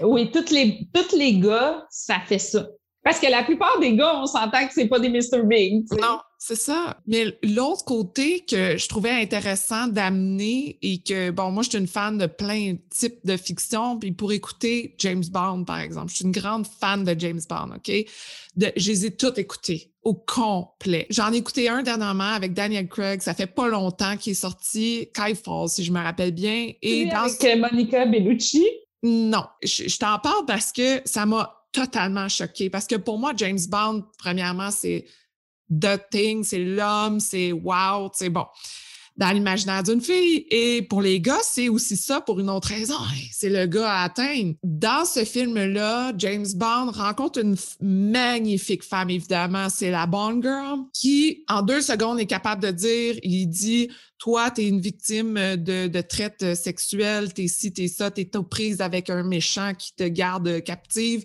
[0.00, 2.66] Oui, toutes les tous les gars, ça fait ça.
[3.02, 5.42] Parce que la plupart des gars, on s'entend que c'est pas des Mr.
[5.44, 5.84] Big.
[6.00, 6.96] Non, c'est ça.
[7.06, 11.86] Mais l'autre côté que je trouvais intéressant d'amener et que, bon, moi, je suis une
[11.86, 16.16] fan de plein de types de fiction, puis pour écouter James Bond, par exemple, je
[16.16, 17.92] suis une grande fan de James Bond, OK?
[18.56, 21.06] De, je les ai toutes écoutées au complet.
[21.10, 25.08] J'en ai écouté un dernièrement avec Daniel Craig, ça fait pas longtemps qu'il est sorti,
[25.14, 26.72] Skyfall, si je me rappelle bien.
[26.80, 28.66] Et dans avec Monica Bellucci?
[29.02, 33.32] Non, je, je t'en parle parce que ça m'a totalement choquée parce que pour moi,
[33.36, 35.04] James Bond, premièrement, c'est
[35.70, 38.46] the thing, c'est l'homme, c'est wow, c'est bon
[39.20, 40.46] dans l'imaginaire d'une fille.
[40.50, 42.96] Et pour les gars, c'est aussi ça pour une autre raison.
[43.32, 44.54] C'est le gars à atteindre.
[44.62, 49.68] Dans ce film-là, James Bond rencontre une magnifique femme, évidemment.
[49.68, 54.50] C'est la Bond Girl qui, en deux secondes, est capable de dire, il dit, toi,
[54.50, 59.22] tu es une victime de, traite sexuelle, t'es ci, t'es ça, t'es prise avec un
[59.22, 61.24] méchant qui te garde captive.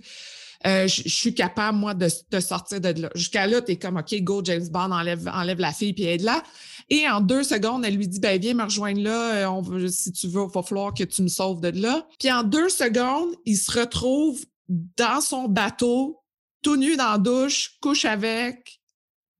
[0.65, 3.09] Euh, je suis capable, moi, de te sortir de là.
[3.13, 6.43] Jusqu'à là, tu es comme, OK, go, James Bond, enlève, enlève la fille, puis aide-la.
[6.89, 10.27] Et en deux secondes, elle lui dit, ben, viens me rejoindre là, euh, si tu
[10.27, 12.07] veux, il va falloir que tu me sauves de là.
[12.19, 16.19] Puis en deux secondes, il se retrouve dans son bateau,
[16.61, 18.81] tout nu dans la douche, couche avec,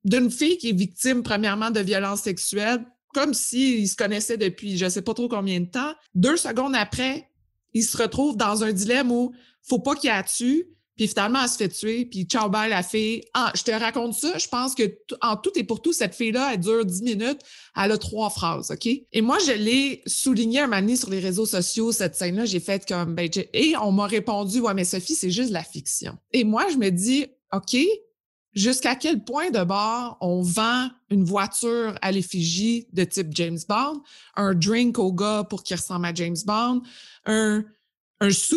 [0.03, 4.87] d'une fille qui est victime, premièrement, de violences sexuelles, comme s'il se connaissait depuis je
[4.87, 5.93] sais pas trop combien de temps.
[6.13, 7.29] Deux secondes après,
[7.73, 9.33] il se retrouve dans un dilemme où
[9.63, 12.83] faut pas qu'il la tue, puis finalement, elle se fait tuer, puis ciao, bye, la
[12.83, 13.23] fille.
[13.33, 16.53] Ah, je te raconte ça, je pense que en tout et pour tout, cette fille-là,
[16.53, 17.41] elle dure dix minutes,
[17.75, 18.85] elle a trois phrases, OK?
[18.85, 22.61] Et moi, je l'ai souligné un moment donné sur les réseaux sociaux, cette scène-là, j'ai
[22.61, 26.17] fait comme, ben, et on m'a répondu, ouais, mais Sophie, c'est juste la fiction.
[26.31, 27.75] Et moi, je me dis, OK,
[28.53, 34.01] jusqu'à quel point de bord on vend une voiture à l'effigie de type James Bond,
[34.35, 36.81] un drink au gars pour qu'il ressemble à James Bond,
[37.25, 37.65] un,
[38.21, 38.55] un suit,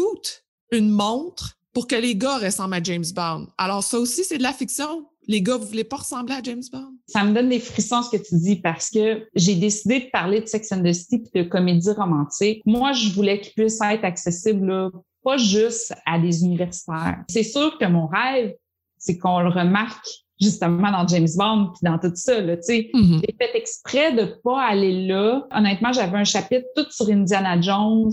[0.71, 3.47] une montre, pour que les gars ressemblent à James Bond.
[3.57, 5.07] Alors, ça aussi, c'est de la fiction.
[5.29, 6.95] Les gars, vous voulez pas ressembler à James Bond?
[7.07, 10.41] Ça me donne des frissons ce que tu dis parce que j'ai décidé de parler
[10.41, 12.63] de Sex and the City et de comédie romantique.
[12.67, 14.91] Moi, je voulais qu'il puisse être accessible
[15.23, 17.23] pas juste à des universitaires.
[17.31, 18.55] C'est sûr que mon rêve,
[18.97, 20.09] c'est qu'on le remarque
[20.41, 23.21] justement dans James Bond puis dans tout ça là, tu sais, mm-hmm.
[23.21, 25.47] j'ai fait exprès de pas aller là.
[25.53, 28.11] Honnêtement, j'avais un chapitre tout sur Indiana Jones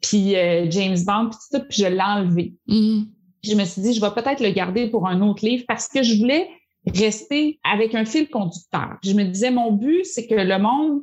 [0.00, 2.54] puis euh, James Bond puis tout ça, puis je l'ai enlevé.
[2.68, 3.06] Mm-hmm.
[3.44, 6.02] Je me suis dit je vais peut-être le garder pour un autre livre parce que
[6.02, 6.48] je voulais
[6.86, 8.96] rester avec un fil conducteur.
[9.02, 11.02] je me disais mon but c'est que le monde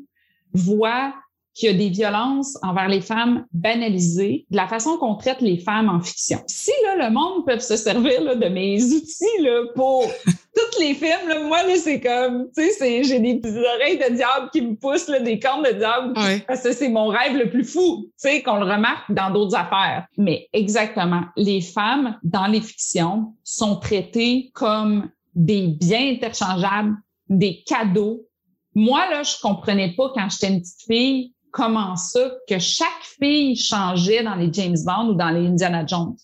[0.54, 1.14] voit
[1.56, 5.58] qu'il y a des violences envers les femmes banalisées, de la façon qu'on traite les
[5.58, 6.40] femmes en fiction.
[6.48, 10.94] Si là, le monde peut se servir là, de mes outils là, pour tous les
[10.94, 14.76] films, là, moi, là, c'est comme, tu sais, j'ai des oreilles de diable qui me
[14.76, 16.14] poussent, là, des cornes de diable,
[16.46, 19.56] parce que c'est mon rêve le plus fou, tu sais, qu'on le remarque dans d'autres
[19.56, 20.08] affaires.
[20.18, 26.96] Mais exactement, les femmes dans les fictions sont traitées comme des biens interchangeables,
[27.30, 28.26] des cadeaux.
[28.74, 32.88] Moi, là, je comprenais pas quand j'étais une petite fille comment ça que chaque
[33.18, 36.18] fille changeait dans les James Bond ou dans les Indiana Jones?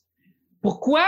[0.62, 1.06] Pourquoi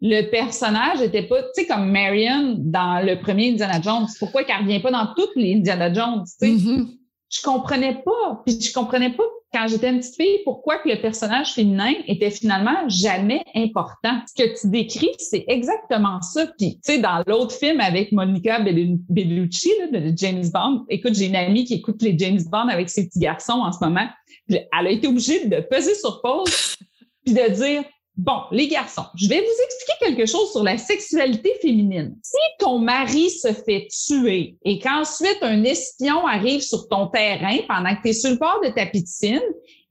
[0.00, 4.06] le personnage était pas, tu sais, comme Marion dans le premier Indiana Jones?
[4.18, 6.52] Pourquoi qu'elle revient pas dans toutes les Indiana Jones, tu sais?
[6.52, 6.86] Mm-hmm.
[7.28, 8.42] Je comprenais pas.
[8.46, 12.30] Puis je comprenais pas quand j'étais une petite fille, pourquoi que le personnage féminin était
[12.30, 14.20] finalement jamais important?
[14.26, 16.46] Ce que tu décris, c'est exactement ça.
[16.58, 21.36] Puis, tu sais, dans l'autre film avec Monica Bellucci, de James Bond, écoute, j'ai une
[21.36, 24.06] amie qui écoute les James Bond avec ses petits garçons en ce moment.
[24.48, 26.76] Elle a été obligée de peser sur pause
[27.24, 27.84] puis de dire
[28.16, 32.16] Bon, les garçons, je vais vous expliquer quelque chose sur la sexualité féminine.
[32.22, 37.94] Si ton mari se fait tuer et qu'ensuite un espion arrive sur ton terrain pendant
[37.94, 39.42] que tu es sur le bord de ta piscine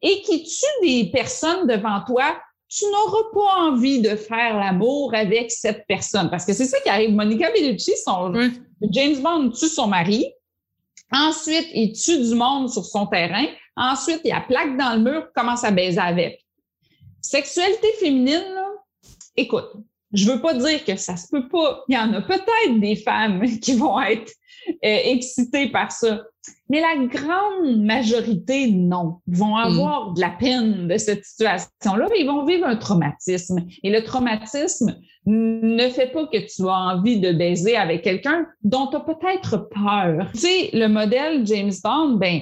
[0.02, 2.36] et qui tue des personnes devant toi,
[2.68, 6.32] tu n'auras pas envie de faire l'amour avec cette personne.
[6.32, 7.12] Parce que c'est ça qui arrive.
[7.12, 8.34] Monica Bellucci, son,
[8.92, 10.26] James Bond tue son mari.
[11.12, 13.46] Ensuite, il tue du monde sur son terrain.
[13.78, 16.45] Ensuite, il a plaque dans le mur, commence à baiser avec.
[17.28, 18.56] Sexualité féminine,
[19.36, 19.72] écoute,
[20.14, 21.84] je veux pas dire que ça se peut pas.
[21.90, 24.32] Il y en a peut-être des femmes qui vont être
[24.70, 26.22] euh, excitées par ça.
[26.70, 29.22] Mais la grande majorité, non.
[29.26, 29.60] Vont mm.
[29.60, 33.66] avoir de la peine de cette situation-là, mais ils vont vivre un traumatisme.
[33.82, 38.86] Et le traumatisme ne fait pas que tu as envie de baiser avec quelqu'un dont
[38.86, 40.28] tu as peut-être peur.
[40.34, 42.42] Tu sais, le modèle James Bond, ben,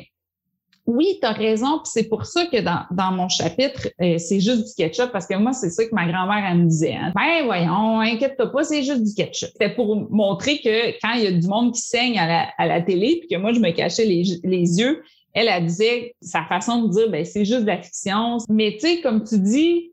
[0.86, 4.42] oui, tu as raison, puis c'est pour ça que dans, dans mon chapitre, euh, c'est
[4.42, 6.96] juste du ketchup, parce que moi, c'est ça que ma grand-mère, elle me disait.
[6.96, 7.14] Hein.
[7.16, 9.50] Ben voyons, inquiète-toi pas, c'est juste du ketchup.
[9.54, 12.68] C'était pour montrer que quand il y a du monde qui saigne à la, à
[12.68, 16.44] la télé, puis que moi, je me cachais les, les yeux, elle, elle disait sa
[16.44, 18.38] façon de dire, ben c'est juste de la fiction.
[18.50, 19.92] Mais tu sais, comme tu dis,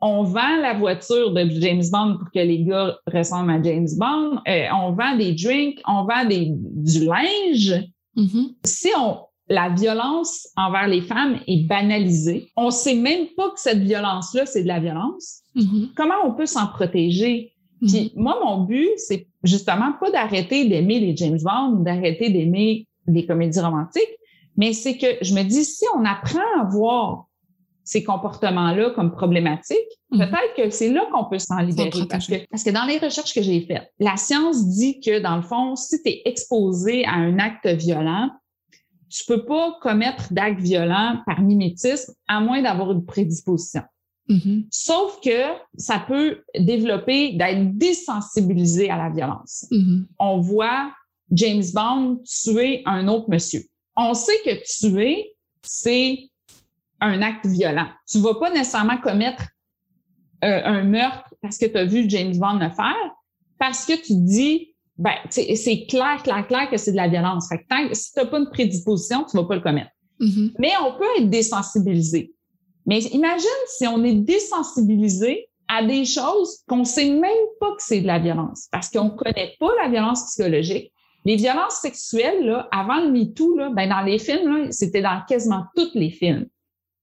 [0.00, 4.40] on vend la voiture de James Bond pour que les gars ressemblent à James Bond.
[4.48, 7.84] Euh, on vend des drinks, on vend des, du linge.
[8.16, 8.54] Mm-hmm.
[8.64, 9.18] Si on,
[9.50, 12.50] la violence envers les femmes est banalisée.
[12.56, 15.42] On sait même pas que cette violence-là, c'est de la violence.
[15.56, 15.88] Mm-hmm.
[15.96, 17.52] Comment on peut s'en protéger?
[17.80, 18.12] Puis mm-hmm.
[18.14, 23.58] moi, mon but, c'est justement pas d'arrêter d'aimer les James Bond, d'arrêter d'aimer les comédies
[23.58, 24.16] romantiques,
[24.56, 27.24] mais c'est que je me dis, si on apprend à voir
[27.82, 29.78] ces comportements-là comme problématiques,
[30.12, 30.30] mm-hmm.
[30.30, 31.90] peut-être que c'est là qu'on peut s'en libérer.
[32.08, 35.34] Parce que, parce que dans les recherches que j'ai faites, la science dit que, dans
[35.34, 38.30] le fond, si tu es exposé à un acte violent,
[39.10, 43.82] tu peux pas commettre d'actes violents par mimétisme à moins d'avoir une prédisposition.
[44.28, 44.66] Mm-hmm.
[44.70, 49.66] Sauf que ça peut développer d'être désensibilisé à la violence.
[49.72, 50.04] Mm-hmm.
[50.20, 50.92] On voit
[51.32, 53.62] James Bond tuer un autre monsieur.
[53.96, 56.30] On sait que tuer, c'est
[57.00, 57.88] un acte violent.
[58.08, 59.44] Tu vas pas nécessairement commettre
[60.44, 62.94] euh, un meurtre parce que tu as vu James Bond le faire,
[63.58, 64.69] parce que tu dis
[65.00, 67.48] ben, c'est clair, clair, clair que c'est de la violence.
[67.48, 69.90] Fait que tant, si tu n'as pas une prédisposition, tu ne vas pas le commettre.
[70.20, 70.52] Mm-hmm.
[70.58, 72.34] Mais on peut être désensibilisé.
[72.84, 78.02] Mais imagine si on est désensibilisé à des choses qu'on sait même pas que c'est
[78.02, 80.92] de la violence parce qu'on connaît pas la violence psychologique.
[81.24, 85.64] Les violences sexuelles, là, avant le MeToo, là, ben dans les films, c'était dans quasiment
[85.76, 86.46] tous les films.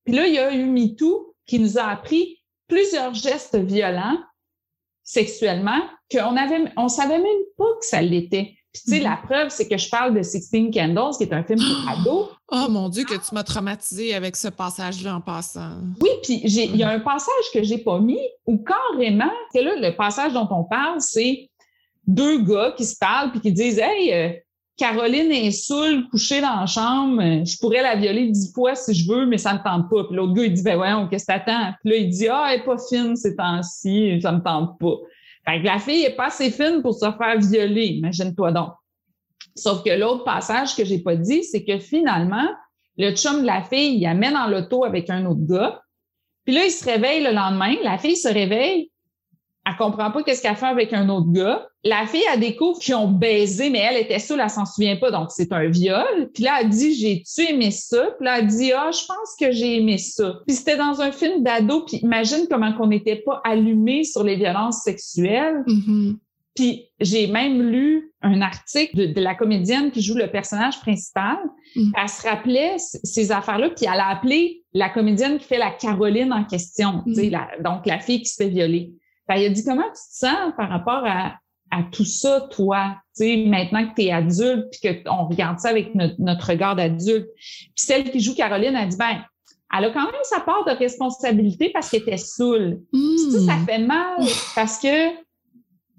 [0.05, 4.17] Puis là, il y a eu MeToo qui nous a appris plusieurs gestes violents
[5.07, 5.79] sexuellement
[6.11, 8.53] qu'on avait, on savait même pas que ça l'était.
[8.73, 9.21] Puis, tu sais, la mm-hmm.
[9.25, 12.29] preuve, c'est que je parle de Sixteen Candles, qui est un film pour ados.
[12.51, 15.77] Oh mon Dieu, que tu m'as traumatisé avec ce passage-là en passant.
[16.01, 19.75] Oui, puis il y a un passage que j'ai pas mis où carrément, c'est là,
[19.77, 21.49] le passage dont on parle, c'est
[22.05, 24.33] deux gars qui se parlent puis qui disent Hey, euh,
[24.77, 29.11] Caroline est saoule, couchée dans la chambre, je pourrais la violer dix fois si je
[29.11, 30.03] veux, mais ça me tente pas.
[30.03, 31.73] Puis l'autre gars, il dit, ben voyons, qu'est-ce que t'attends?
[31.81, 34.95] Puis là, il dit, ah, elle est pas fine ces temps-ci, ça me tente pas.
[35.45, 38.73] Fait que la fille est pas assez fine pour se faire violer, imagine-toi donc.
[39.55, 42.47] Sauf que l'autre passage que j'ai pas dit, c'est que finalement,
[42.97, 45.81] le chum de la fille, il amène dans l'auto avec un autre gars.
[46.45, 47.75] Puis là, il se réveille le lendemain.
[47.83, 48.91] La fille se réveille.
[49.67, 51.67] Elle comprend pas qu'est-ce qu'elle fait avec un autre gars.
[51.83, 55.11] La fille, elle découvre qu'ils ont baisé, mais elle était seule, elle s'en souvient pas,
[55.11, 56.29] donc c'est un viol.
[56.33, 58.11] Puis là, elle dit, j'ai-tu aimé ça?
[58.17, 60.35] Puis là, elle dit, ah, je pense que j'ai aimé ça.
[60.47, 64.35] Puis c'était dans un film d'ado, puis imagine comment qu'on n'était pas allumé sur les
[64.35, 65.63] violences sexuelles.
[65.67, 66.15] Mm-hmm.
[66.55, 71.37] Puis j'ai même lu un article de, la comédienne qui joue le personnage principal.
[71.75, 71.91] Mm.
[72.01, 76.31] Elle se rappelait ces affaires-là, puis elle a appelé la comédienne qui fait la Caroline
[76.33, 77.63] en question, Mm.
[77.63, 78.93] donc la fille qui se fait violer.
[79.29, 81.33] Fait, elle a dit comment tu te sens par rapport à,
[81.71, 85.69] à tout ça, toi, tu sais, maintenant que tu es adulte, puis qu'on regarde ça
[85.69, 87.27] avec notre, notre regard d'adulte.
[87.35, 89.21] Puis celle qui joue Caroline a dit, ben,
[89.77, 92.79] elle a quand même sa part de responsabilité parce qu'elle était saoule.
[93.31, 93.65] Ça, ça Mm.
[93.65, 94.17] fait mal
[94.55, 95.09] parce que,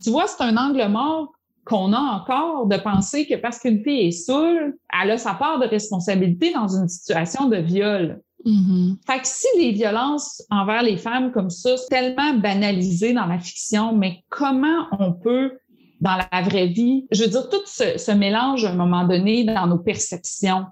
[0.02, 1.32] tu vois, c'est un angle mort
[1.66, 5.58] qu'on a encore de penser que parce qu'une fille est saoule, elle a sa part
[5.58, 8.22] de responsabilité dans une situation de viol.
[8.48, 8.96] Mhm.
[9.06, 13.38] Fait que si les violences envers les femmes comme ça, c'est tellement banalisé dans la
[13.38, 15.58] fiction, mais comment on peut,
[16.00, 19.44] dans la vraie vie, je veux dire, tout ce, ce mélange à un moment donné
[19.44, 20.64] dans nos perceptions.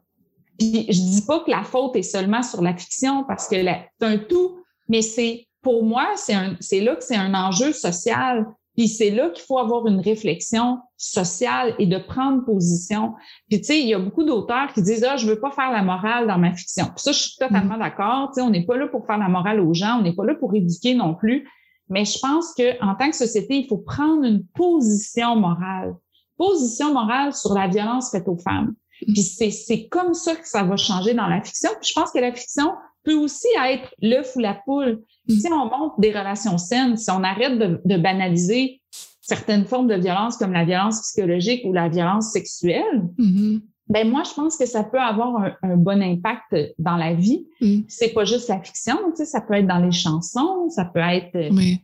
[0.59, 4.07] Puis je dis pas que la faute est seulement sur la fiction parce que c'est
[4.07, 4.59] un tout,
[4.89, 8.47] mais c'est pour moi, c'est c'est là que c'est un enjeu social.
[8.77, 13.15] Puis c'est là qu'il faut avoir une réflexion sociale et de prendre position.
[13.49, 15.73] Puis tu sais, il y a beaucoup d'auteurs qui disent ah je veux pas faire
[15.73, 16.85] la morale dans ma fiction.
[16.87, 18.29] Puis ça je suis totalement d'accord.
[18.29, 20.25] Tu sais, on n'est pas là pour faire la morale aux gens, on n'est pas
[20.25, 21.49] là pour éduquer non plus.
[21.89, 25.95] Mais je pense que en tant que société, il faut prendre une position morale,
[26.37, 28.75] position morale sur la violence faite aux femmes.
[29.01, 31.71] Puis c'est c'est comme ça que ça va changer dans la fiction.
[31.81, 32.73] Puis je pense que la fiction
[33.07, 35.01] peut aussi être l'œuf ou la poule.
[35.29, 38.83] Si on montre des relations saines, si on arrête de, de banaliser
[39.23, 43.61] certaines formes de violence comme la violence psychologique ou la violence sexuelle, Mhm.
[43.88, 47.47] ben moi je pense que ça peut avoir un, un bon impact dans la vie.
[47.61, 47.83] Mm.
[47.88, 51.01] C'est pas juste la fiction, tu sais, ça peut être dans les chansons, ça peut
[51.01, 51.81] être euh, Oui.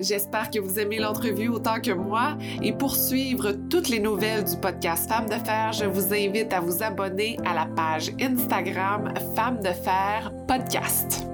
[0.00, 4.56] J'espère que vous aimez l'entrevue autant que moi et pour suivre toutes les nouvelles du
[4.56, 9.60] podcast Femmes de Fer, je vous invite à vous abonner à la page Instagram Femmes
[9.60, 11.24] de Fer Podcast.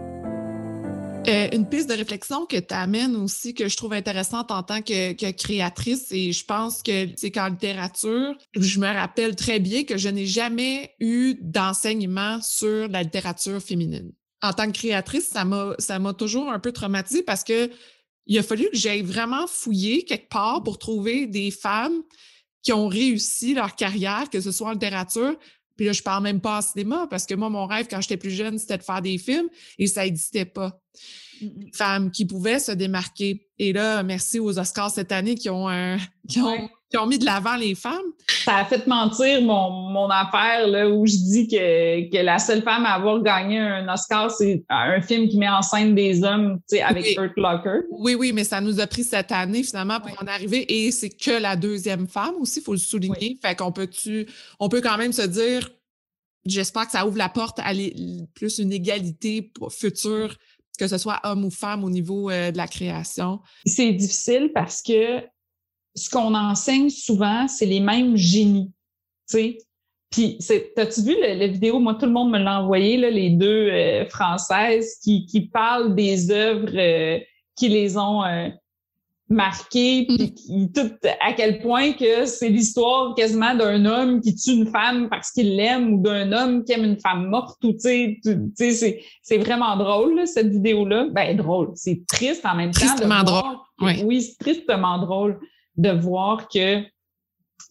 [1.29, 4.81] Euh, une piste de réflexion que tu amènes aussi, que je trouve intéressante en tant
[4.81, 9.97] que, créatrice, et je pense que c'est qu'en littérature, je me rappelle très bien que
[9.97, 14.13] je n'ai jamais eu d'enseignement sur la littérature féminine.
[14.43, 17.71] En tant que créatrice, ça m'a, ça m'a toujours un peu traumatisée parce que
[18.27, 22.03] il a fallu que j'aille vraiment fouiller quelque part pour trouver des femmes
[22.63, 25.37] qui ont réussi leur carrière, que ce soit en littérature.
[25.77, 28.17] Puis là, je parle même pas en cinéma parce que moi, mon rêve quand j'étais
[28.17, 30.81] plus jeune, c'était de faire des films et ça n'existait pas
[31.73, 33.47] femmes qui pouvaient se démarquer.
[33.59, 35.97] Et là, merci aux Oscars cette année qui ont, euh,
[36.29, 36.69] qui ont, Ouais.
[36.91, 38.01] qui ont mis de l'avant les femmes.
[38.45, 42.63] ça a fait mentir mon, mon affaire là, où je dis que, que la seule
[42.63, 46.59] femme à avoir gagné un Oscar, c'est un film qui met en scène des hommes
[46.69, 47.15] tu sais, avec Oui.
[47.17, 47.79] Hurt Locker.
[47.91, 50.67] Oui, oui, mais ça nous a pris cette année finalement pour en arriver.
[50.87, 53.39] Et c'est que la deuxième femme aussi, il faut le souligner.
[53.41, 54.27] Fait qu'on peut, tu,
[54.59, 55.71] on peut quand même se dire,
[56.45, 57.73] j'espère que ça ouvre la porte à
[58.35, 60.37] plus une égalité future,
[60.79, 63.41] que ce soit homme ou femme au niveau euh, de la création.
[63.65, 65.23] C'est difficile parce que
[65.95, 68.73] ce qu'on enseigne souvent, c'est les mêmes génies.
[69.29, 69.59] Tu sais?
[70.11, 70.39] Puis,
[70.77, 71.81] t'as-tu vu la vidéo?
[71.81, 75.95] Moi, tout le monde me l'a envoyé, là, les deux euh, françaises qui, qui parlent
[75.95, 77.19] des œuvres euh,
[77.57, 78.23] qui les ont
[79.29, 84.53] marquées, puis qui, tout, à quel point que c'est l'histoire quasiment d'un homme qui tue
[84.53, 87.63] une femme parce qu'il l'aime ou d'un homme qui aime une femme morte.
[87.65, 88.21] Ou, tu
[88.55, 91.07] sais, c'est, vraiment drôle, là, cette vidéo-là.
[91.11, 91.73] Ben, drôle.
[91.75, 92.87] C'est triste en même temps.
[92.87, 94.03] Tristement drôle, oui.
[94.05, 95.41] Oui, c'est tristement drôle
[95.77, 96.83] de voir que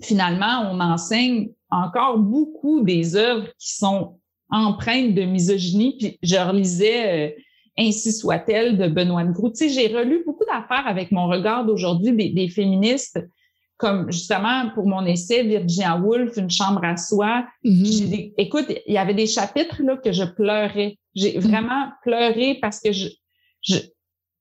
[0.02, 5.98] finalement, on enseigne encore beaucoup des œuvres qui sont empreintes de misogynie.
[5.98, 7.32] Puis je relisais euh,
[7.78, 9.50] Ainsi soit-elle de Benoît Groux.
[9.50, 13.20] Tu sais, j'ai relu beaucoup d'affaires avec mon regard d'aujourd'hui des, des féministes,
[13.78, 17.46] comme justement pour mon essai Virginia Woolf, Une chambre à soi.
[17.64, 17.86] Mhm.
[17.86, 20.98] J'ai des- écoute, il y avait des chapitres là, que je pleurais.
[21.16, 23.08] J'ai vraiment pleuré parce que je,
[23.64, 23.78] je,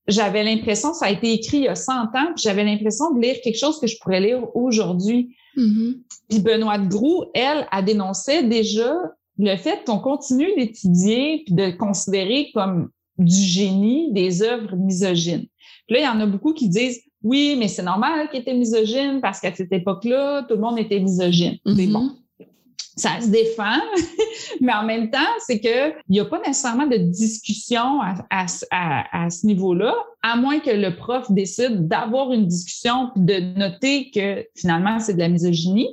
[0.06, 3.20] j'avais l'impression, ça a été écrit il y a 100 ans, puis j'avais l'impression de
[3.20, 5.34] lire quelque chose que je pourrais lire aujourd'hui.
[5.56, 6.02] Mhm.
[6.28, 8.94] Puis Benoît de Groux, elle, a dénoncé déjà
[9.38, 15.46] le fait qu'on continue d'étudier puis de considérer comme du génie des œuvres misogynes.
[15.86, 18.54] Puis là, il y en a beaucoup qui disent oui, mais c'est normal qu'il était
[18.54, 21.58] misogyne parce qu'à cette époque-là, tout le monde était misogyne.
[21.64, 21.72] Bon.
[21.72, 22.10] Mm-hmm.
[22.96, 23.80] Ça se défend,
[24.60, 28.00] mais en même temps, c'est que il n'y a pas nécessairement de discussion
[28.30, 34.44] à, ce niveau-là, à moins que le prof décide d'avoir une discussion de noter que
[34.54, 35.88] finalement c'est de la misogynie.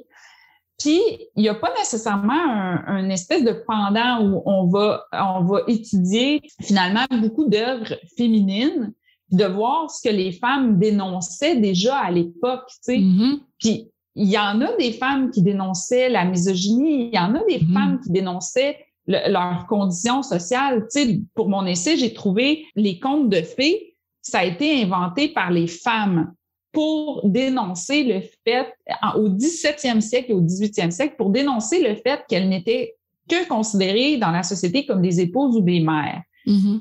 [0.79, 1.01] Puis,
[1.35, 6.41] il n'y a pas nécessairement un, espèce de pendant où on va, on va étudier
[6.61, 8.93] finalement beaucoup d'œuvres féminines,
[9.31, 12.97] de voir ce que les femmes dénonçaient déjà à l'époque, tu sais.
[12.97, 13.39] Mm-hmm.
[13.59, 17.43] Puis, il y en a des femmes qui dénonçaient la misogynie, il y en a
[17.43, 17.73] des mm-hmm.
[17.73, 20.87] femmes qui dénonçaient leurs conditions sociales.
[20.91, 25.29] Tu sais, pour mon essai, j'ai trouvé les contes de fées, ça a été inventé
[25.29, 26.33] par les femmes
[26.71, 28.73] pour dénoncer le fait,
[29.15, 32.95] au 17e siècle et au 18e siècle, pour dénoncer le fait qu'elles n'étaient
[33.27, 36.21] que considérées dans la société comme des épouses ou des mères.
[36.45, 36.79] Mm-hmm.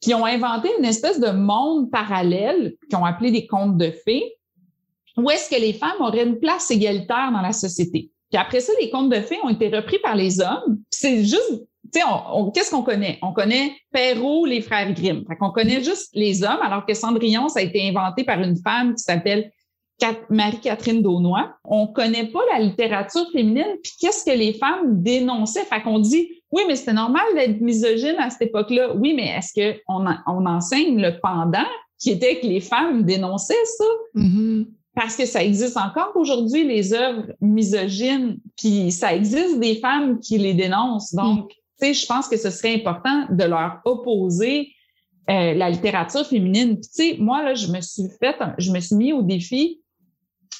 [0.00, 4.36] Qui ont inventé une espèce de monde parallèle, qui ont appelé des contes de fées,
[5.16, 8.10] où est-ce que les femmes auraient une place égalitaire dans la société.
[8.30, 10.80] Puis après ça, les contes de fées ont été repris par les hommes.
[10.90, 12.06] C'est juste tu sais,
[12.54, 13.18] qu'est-ce qu'on connaît?
[13.22, 15.24] On connaît Perrault, les frères Grimm.
[15.26, 18.56] Fait qu'on connaît juste les hommes, alors que Cendrillon, ça a été inventé par une
[18.56, 19.50] femme qui s'appelle
[20.30, 21.52] Marie-Catherine Daunois.
[21.64, 25.64] On connaît pas la littérature féminine, puis qu'est-ce que les femmes dénonçaient?
[25.64, 28.94] Fait qu'on dit, oui, mais c'était normal d'être misogyne à cette époque-là.
[28.96, 31.66] Oui, mais est-ce qu'on on enseigne le pendant
[31.98, 33.84] qui était que les femmes dénonçaient ça?
[34.14, 34.66] Mm-hmm.
[34.94, 40.38] Parce que ça existe encore aujourd'hui, les œuvres misogynes, puis ça existe des femmes qui
[40.38, 41.14] les dénoncent.
[41.14, 41.52] Donc,
[41.82, 44.72] je pense que ce serait important de leur opposer
[45.28, 46.78] euh, la littérature féminine.
[46.80, 49.80] Puis, tu sais, moi, là, je me suis fait, je me suis mis au défi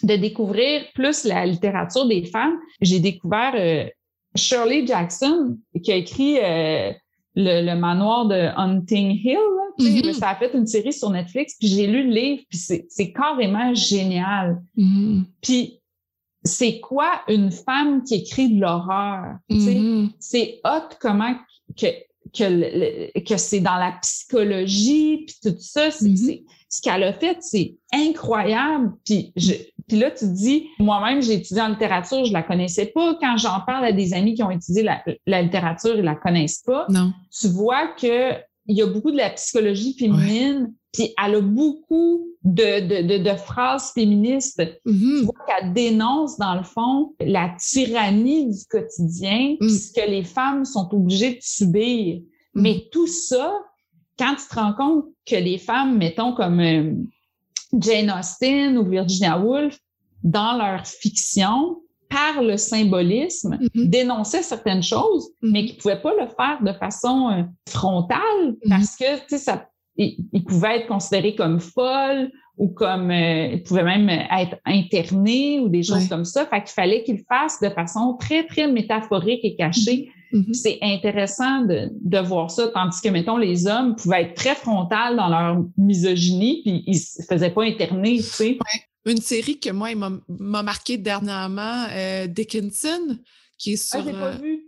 [0.02, 2.56] de découvrir plus la littérature des femmes.
[2.80, 3.84] J'ai découvert euh,
[4.36, 6.92] Shirley Jackson, qui a écrit euh,
[7.34, 9.38] le, manoir de Hunting Hill.
[9.78, 10.12] Mm-hmm.
[10.12, 13.74] Ça a fait une série sur Netflix, puis j'ai lu le livre, puis c'est carrément
[13.74, 14.60] génial.
[14.76, 15.22] Mm-hmm.
[15.42, 15.79] Puis
[16.42, 19.36] c'est quoi une femme qui écrit de l'horreur?
[19.50, 20.10] Mm-hmm.
[20.18, 21.34] C'est hot comment
[21.76, 21.86] que,
[22.36, 25.88] que, que c'est dans la psychologie, puis tout ça.
[25.88, 26.44] Mm-hmm.
[26.68, 28.92] ce qu'elle a fait, c'est incroyable.
[29.04, 29.52] Puis, je,
[29.86, 33.16] puis là, tu dis, moi-même, j'ai étudié en littérature, je la connaissais pas.
[33.20, 36.62] Quand j'en parle à des amis qui ont étudié la, la littérature, ils la connaissent
[36.64, 36.86] pas.
[36.88, 37.12] Non.
[37.38, 38.34] Tu vois que
[38.66, 43.36] il y a beaucoup de la psychologie féminine, puis elle a beaucoup de, de, de,
[43.36, 44.60] phrases féministes.
[44.86, 45.20] Mm-hmm.
[45.20, 49.68] Tu vois qu'elle dénonce, dans le fond, la tyrannie du quotidien, mm.
[49.68, 52.20] ce que les femmes sont obligées de subir.
[52.54, 52.62] Mm.
[52.62, 53.54] Mais tout ça,
[54.18, 56.92] quand tu te rends compte que les femmes, mettons comme euh,
[57.78, 59.78] Jane Austen ou Virginia Woolf,
[60.24, 61.76] dans leur fiction,
[62.08, 63.88] par le symbolisme, mm-hmm.
[63.88, 65.50] dénonçaient certaines choses, mm-hmm.
[65.52, 69.69] mais qui pouvaient pas le faire de façon euh, frontale parce que, tu sais, ça
[69.96, 75.68] il, pouvait être considéré comme folle ou comme euh, il pouvait même être interné ou
[75.68, 76.46] des choses comme ça.
[76.46, 80.10] Fait qu'il fallait qu'il fasse de façon très, très métaphorique et cachée.
[80.32, 80.38] Mm-hmm.
[80.40, 80.54] Mm-hmm.
[80.54, 85.16] C'est intéressant de, de, voir ça, tandis que, mettons, les hommes pouvaient être très frontales
[85.16, 88.58] dans leur misogynie, puis ils se faisaient pas interner, tu sais.
[89.06, 93.18] Une série que moi, il m'a marqué dernièrement, euh, Dickinson,
[93.58, 94.08] qui est ah, sur...
[94.08, 94.66] euh, vu.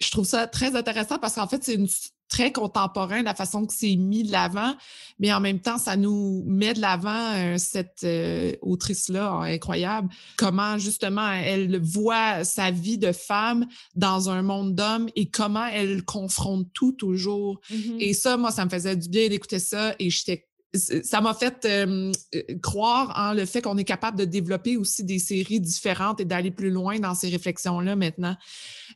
[0.00, 1.86] Je trouve ça très intéressant parce qu'en fait, c'est une
[2.32, 4.74] très contemporain, la façon que c'est mis de l'avant,
[5.18, 10.08] mais en même temps, ça nous met de l'avant euh, cette euh, autrice-là incroyable,
[10.38, 13.66] comment justement elle voit sa vie de femme
[13.96, 17.60] dans un monde d'hommes et comment elle confronte tout toujours.
[17.70, 17.96] Mm-hmm.
[18.00, 21.66] Et ça, moi, ça me faisait du bien d'écouter ça et j'étais ça m'a fait
[21.66, 22.12] euh,
[22.62, 26.50] croire en le fait qu'on est capable de développer aussi des séries différentes et d'aller
[26.50, 28.36] plus loin dans ces réflexions-là maintenant.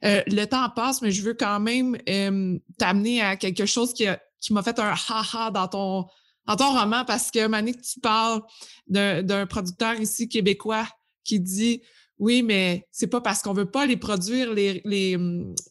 [0.05, 4.07] Euh, le temps passe, mais je veux quand même euh, t'amener à quelque chose qui,
[4.41, 6.07] qui m'a fait un ha-ha dans ton,
[6.47, 8.41] dans ton roman parce que Manik, tu parles
[8.87, 10.89] d'un producteur ici québécois
[11.25, 11.83] qui dit
[12.19, 15.19] oui, mais c'est pas parce qu'on veut pas les produire, les, les,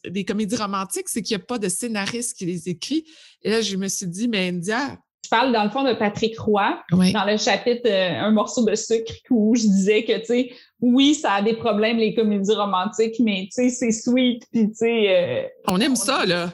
[0.04, 3.04] les comédies romantiques, c'est qu'il n'y a pas de scénariste qui les écrit.
[3.42, 4.96] Et là, je me suis dit, mais India,
[5.26, 8.76] je parle dans le fond de Patrick Roy dans le chapitre euh, Un morceau de
[8.76, 10.50] sucre où je disais que, tu sais,
[10.80, 14.74] oui, ça a des problèmes, les comédies romantiques, mais, tu sais, c'est sweet, puis, tu
[14.74, 15.06] sais...
[15.08, 16.52] Euh, on aime ça, là.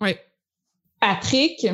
[0.00, 0.10] Oui.
[1.00, 1.66] Patrick,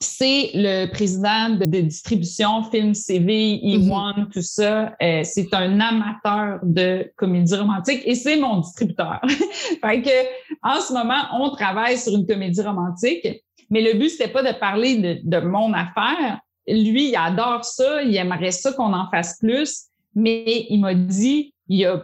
[0.00, 4.32] c'est le président de, distribution Film CV, E1, mm-hmm.
[4.32, 4.92] tout ça.
[5.00, 9.20] Euh, c'est un amateur de comédie romantique et c'est mon distributeur.
[9.28, 14.28] fait que, en ce moment, on travaille sur une comédie romantique mais le but, c'était
[14.28, 16.40] pas de parler de, de, mon affaire.
[16.66, 21.54] Lui, il adore ça, il aimerait ça qu'on en fasse plus, mais il m'a dit,
[21.68, 22.02] il y a,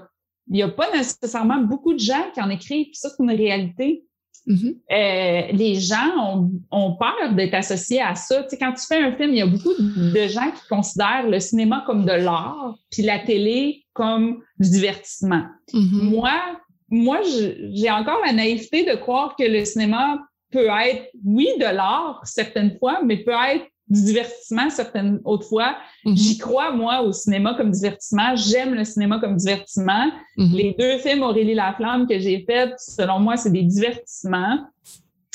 [0.50, 3.30] il y a pas nécessairement beaucoup de gens qui en écrivent, puis ça, c'est une
[3.30, 4.04] réalité.
[4.46, 4.76] mm-hmm.
[4.92, 8.42] euh, les gens ont, peur d'être associés à ça.
[8.42, 11.28] Tu sais, quand tu fais un film, il y a beaucoup de gens qui considèrent
[11.28, 15.44] le cinéma comme de l'art, puis la télé comme du divertissement.
[15.72, 16.10] Mm-hmm.
[16.10, 16.32] Moi,
[16.88, 17.20] moi,
[17.72, 20.18] j'ai encore la naïveté de croire que le cinéma
[20.54, 25.76] peut être, oui, de l'art certaines fois, mais peut être du divertissement certaines autres fois.
[26.06, 26.16] Mm-hmm.
[26.16, 28.34] J'y crois, moi, au cinéma comme divertissement.
[28.36, 30.06] J'aime le cinéma comme divertissement.
[30.38, 30.56] Mm-hmm.
[30.56, 34.60] Les deux films Aurélie Laflamme que j'ai faits, selon moi, c'est des divertissements.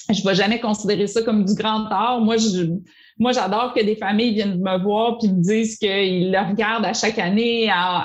[0.09, 2.22] Je ne vais jamais considérer ça comme du grand art.
[2.22, 2.72] Moi, je,
[3.20, 6.93] moi, j'adore que des familles viennent me voir puis me disent qu'ils le regardent à
[6.93, 8.01] chaque année en,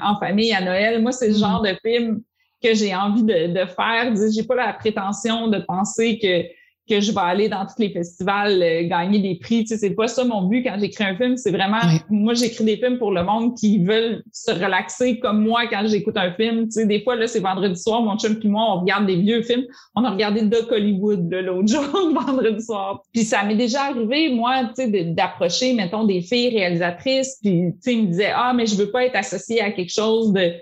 [0.00, 1.02] en famille à Noël.
[1.02, 1.40] Moi, c'est le mm-hmm.
[1.40, 2.20] genre de film
[2.62, 4.14] que j'ai envie de, de faire.
[4.32, 6.57] J'ai pas la prétention de penser que
[6.88, 9.64] que je vais aller dans tous les festivals euh, gagner des prix.
[9.64, 11.36] Tu sais, c'est pas ça mon but quand j'écris un film.
[11.36, 15.66] C'est vraiment, moi, j'écris des films pour le monde qui veulent se relaxer comme moi
[15.68, 16.64] quand j'écoute un film.
[16.64, 19.16] Tu sais, des fois, là, c'est vendredi soir, mon chum puis moi, on regarde des
[19.16, 19.64] vieux films.
[19.94, 23.02] On a regardé Doc Hollywood l'autre jour, vendredi soir.
[23.12, 27.38] Puis ça m'est déjà arrivé, moi, tu sais, d'approcher, mettons, des filles réalisatrices.
[27.42, 29.92] Puis, tu sais, ils me disaient, ah, mais je veux pas être associée à quelque
[29.92, 30.52] chose de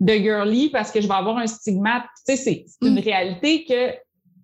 [0.00, 2.04] de girly parce que je vais avoir un stigmate.
[2.26, 2.98] Tu sais, c'est une mm.
[2.98, 3.94] réalité que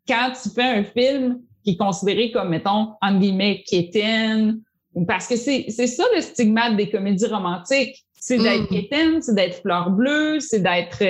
[0.06, 4.60] quand tu fais un film qui est considéré comme, mettons, en guillemets, quétaine,
[5.06, 8.04] parce que c'est, c'est ça le stigmate des comédies romantiques.
[8.14, 8.74] C'est d'être mm.
[8.74, 11.02] quétaine, c'est d'être fleur bleue, c'est d'être,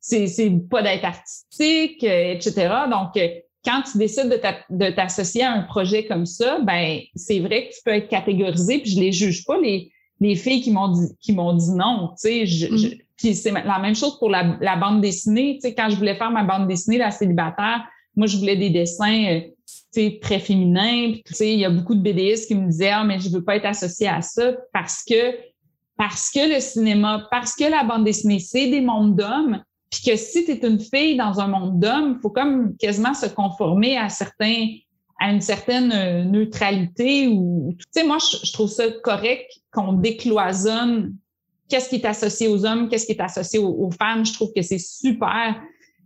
[0.00, 2.68] c'est, c'est pas d'être artistique, euh, etc.
[2.90, 3.28] Donc, euh,
[3.64, 7.80] quand tu décides de, t'associer à un projet comme ça, ben, c'est vrai que tu
[7.84, 11.32] peux être catégorisé, puis je les juge pas, les, les filles qui m'ont dit, qui
[11.32, 12.98] m'ont dit non, tu sais, je, mm.
[13.16, 16.16] puis c'est la même chose pour la, la bande dessinée, tu sais, quand je voulais
[16.16, 17.84] faire ma bande dessinée, La célibataire,
[18.20, 19.40] moi, je voulais des dessins
[19.96, 21.14] euh, très féminins.
[21.40, 23.64] Il y a beaucoup de BDistes qui me disaient ah, mais je veux pas être
[23.64, 25.34] associée à ça parce que
[25.96, 30.16] parce que le cinéma, parce que la bande dessinée, c'est des mondes d'hommes, puis que
[30.16, 33.96] si tu es une fille dans un monde d'hommes, il faut comme quasiment se conformer
[33.96, 34.66] à certains
[35.18, 41.14] à une certaine euh, neutralité ou tu sais moi je, trouve ça correct qu'on décloisonne
[41.68, 44.62] qu'est-ce qui est associé aux hommes, qu'est-ce qui est associé aux femmes, je trouve que
[44.62, 45.56] c'est super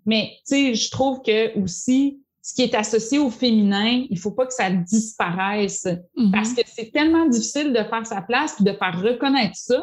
[0.07, 4.30] mais tu sais, je trouve que aussi, ce qui est associé au féminin, il faut
[4.30, 6.30] pas que ça disparaisse mm-hmm.
[6.30, 9.82] parce que c'est tellement difficile de faire sa place et de faire reconnaître ça.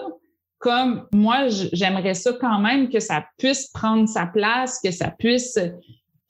[0.60, 5.58] Comme moi, j'aimerais ça quand même que ça puisse prendre sa place, que ça puisse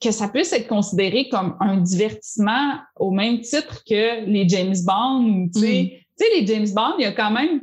[0.02, 5.48] que ça puisse être considéré comme un divertissement au même titre que les James Bond.
[5.54, 5.90] Tu sais, mm-hmm.
[6.18, 7.60] tu sais, les James Bond, il y a quand même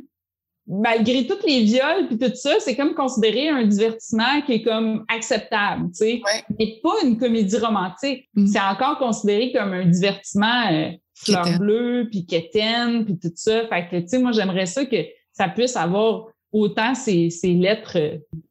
[0.70, 5.04] malgré tous les viols puis tout ça, c'est comme considéré un divertissement qui est comme
[5.08, 6.22] acceptable, tu sais.
[6.58, 8.28] Mais pas une comédie romantique.
[8.34, 8.46] Mm.
[8.46, 13.66] C'est encore considéré comme un divertissement euh, fleur bleue puis quétaine puis tout ça.
[13.66, 14.96] Fait que, tu sais, moi, j'aimerais ça que
[15.32, 17.98] ça puisse avoir autant ces, lettres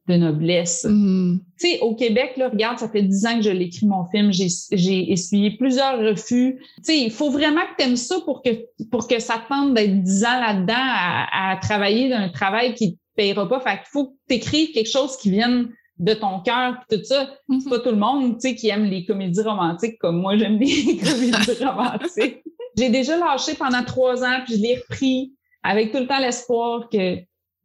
[0.08, 0.84] de noblesse.
[0.84, 1.38] Mm-hmm.
[1.58, 4.32] Tu sais, au Québec, là, regarde, ça fait dix ans que je l'écris mon film,
[4.32, 6.58] j'ai essuyé plusieurs refus.
[6.78, 8.50] Tu sais, il faut vraiment que tu aimes ça pour que,
[8.90, 13.48] pour que ça tente d'être dix ans là-dedans à, travailler d'un travail qui te payera
[13.48, 13.60] pas.
[13.60, 17.28] Fait qu'il faut que tu écrives quelque chose qui vienne de ton cœur, tout ça.
[17.48, 17.60] Mm-hmm.
[17.60, 20.58] C'est pas tout le monde, tu sais, qui aime les comédies romantiques comme moi, j'aime
[20.58, 22.42] les comédies romantiques.
[22.78, 26.88] J'ai déjà lâché pendant trois ans, puis je l'ai repris avec tout le temps l'espoir
[26.88, 27.18] que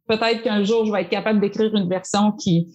[0.06, 2.68] peut-être qu'un jour, je vais être capable d'écrire une version qui,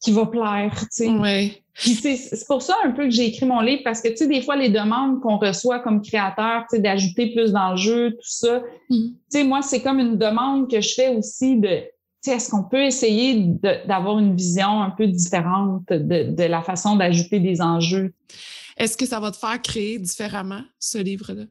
[0.00, 1.08] qui va plaire, tu sais.
[1.08, 1.62] Ouais.
[1.74, 4.42] c'est pour ça un peu que j'ai écrit mon livre parce que, tu sais, des
[4.42, 8.96] fois, les demandes qu'on reçoit comme créateur, tu sais, d'ajouter plus d'enjeux, tout ça, mm.
[8.96, 12.50] tu sais, moi, c'est comme une demande que je fais aussi de, tu sais, est-ce
[12.50, 13.44] qu'on peut essayer
[13.86, 18.12] d'avoir une vision un peu différente de, de la façon d'ajouter des enjeux?
[18.76, 21.44] Est-ce que ça va te faire créer différemment ce livre-là?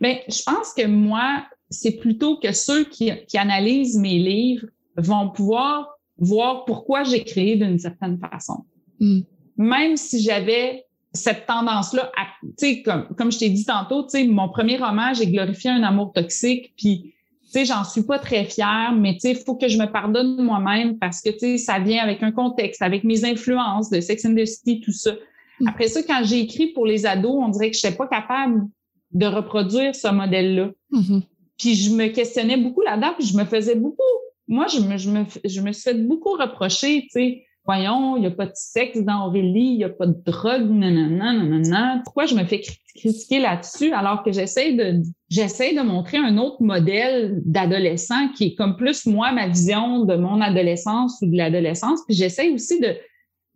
[0.00, 4.66] Bien, je pense que moi, c'est plutôt que ceux qui, analysent mes livres
[4.96, 8.64] vont pouvoir voir pourquoi j'ai créé d'une certaine façon.
[8.98, 9.20] Hmm.
[9.56, 12.12] Même si j'avais cette tendance-là,
[12.42, 15.70] tu sais, comme, comme je t'ai dit tantôt, tu sais, mon premier roman, j'ai glorifié
[15.70, 17.14] un amour toxique, puis
[17.44, 19.86] tu sais, j'en suis pas très fière, mais tu sais, il faut que je me
[19.86, 24.00] pardonne moi-même parce que, tu sais, ça vient avec un contexte, avec mes influences de
[24.00, 25.12] Sex and the City, tout ça.
[25.58, 25.68] Hmm.
[25.68, 28.68] Après ça, quand j'ai écrit pour les ados, on dirait que je n'étais pas capable
[29.12, 30.70] de reproduire ce modèle-là.
[30.92, 31.22] Mm-hmm.
[31.60, 34.02] Puis je me questionnais beaucoup là-dedans, puis je me faisais beaucoup.
[34.48, 37.44] Moi, je me, je me, je me suis fait beaucoup reprocher, tu sais.
[37.66, 40.70] Voyons, il n'y a pas de sexe dans Aurélie, il n'y a pas de drogue,
[40.70, 42.00] nanana, nanana.
[42.02, 42.62] Pourquoi je me fais
[42.96, 48.54] critiquer là-dessus alors que j'essaie de, j'essaie de montrer un autre modèle d'adolescent qui est
[48.54, 52.00] comme plus moi, ma vision de mon adolescence ou de l'adolescence.
[52.08, 52.96] Puis j'essaie aussi de,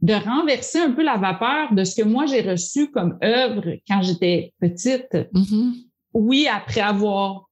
[0.02, 4.02] de renverser un peu la vapeur de ce que moi j'ai reçu comme œuvre quand
[4.02, 5.14] j'étais petite.
[5.32, 5.72] Mm-hmm.
[6.12, 7.48] Oui, après avoir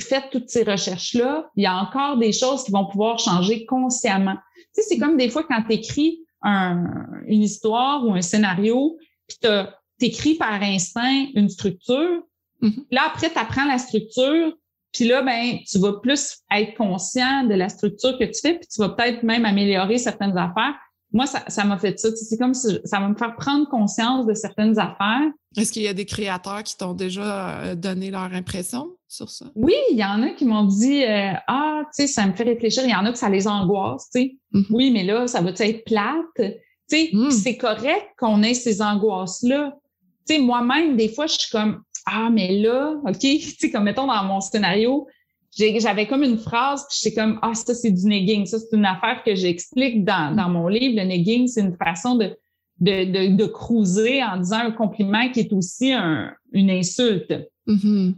[0.00, 4.36] faites toutes ces recherches-là, il y a encore des choses qui vont pouvoir changer consciemment.
[4.56, 8.96] Tu sais, c'est comme des fois quand tu écris une histoire ou un scénario,
[9.28, 9.48] puis tu
[9.98, 12.22] t'écris par instinct une structure.
[12.62, 12.84] Mhm.
[12.90, 14.54] Là, après, tu apprends la structure.
[14.92, 18.66] Puis là, ben, tu vas plus être conscient de la structure que tu fais, puis
[18.66, 20.74] tu vas peut-être même améliorer certaines affaires.
[21.12, 22.08] Moi, ça, ça m'a fait ça.
[22.14, 25.28] C'est comme si ça va me faire prendre conscience de certaines affaires.
[25.56, 29.46] Est-ce qu'il y a des créateurs qui t'ont déjà euh, donné leur impression sur ça?
[29.56, 32.44] Oui, il y en a qui m'ont dit euh, Ah, tu sais, ça me fait
[32.44, 32.84] réfléchir.
[32.84, 34.36] Il y en a que ça les angoisse, tu sais.
[34.52, 34.66] Mhm.
[34.70, 36.16] Oui, mais là, ça va être plate?
[36.36, 36.44] Tu
[36.86, 37.30] sais, Mm.
[37.30, 39.74] c'est correct qu'on ait ces angoisses-là.
[40.28, 43.84] Tu sais, moi-même, des fois, je suis comme Ah, mais là, OK, tu sais, comme
[43.84, 45.06] mettons dans mon scénario,
[45.56, 48.46] j'avais comme une phrase, puis j'étais comme Ah, ça, c'est du negging.
[48.46, 50.96] Ça, c'est une affaire que j'explique dans, dans mon livre.
[51.00, 52.36] Le negging, c'est une façon de,
[52.80, 57.34] de, de, de cruiser en disant un compliment qui est aussi un- une insulte
[57.66, 58.14] Mhm.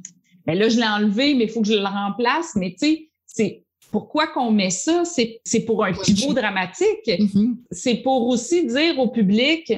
[0.47, 2.55] ben là, je l'ai enlevé, mais il faut que je le remplace.
[2.57, 5.05] Mais tu sais, c'est pourquoi qu'on met ça?
[5.05, 7.11] C'est, c'est pour un pivot dramatique.
[7.19, 7.59] Mhm.
[7.71, 9.73] C'est pour aussi dire au public,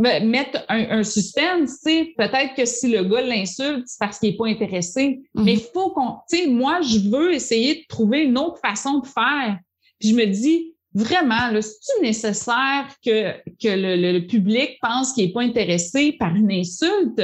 [0.00, 4.30] mettre un, un suspense, tu sais, peut-être que si le gars l'insulte, c'est parce qu'il
[4.30, 5.20] est pas intéressé.
[5.34, 5.44] Mhm.
[5.44, 8.98] Mais il faut qu'on, tu sais, moi, je veux essayer de trouver une autre façon
[9.00, 9.58] de faire.
[9.98, 13.32] Puis je me dis, vraiment, c'est-tu nécessaire que,
[13.62, 17.22] que le, le- le public pense qu'il est pas intéressé par une insulte?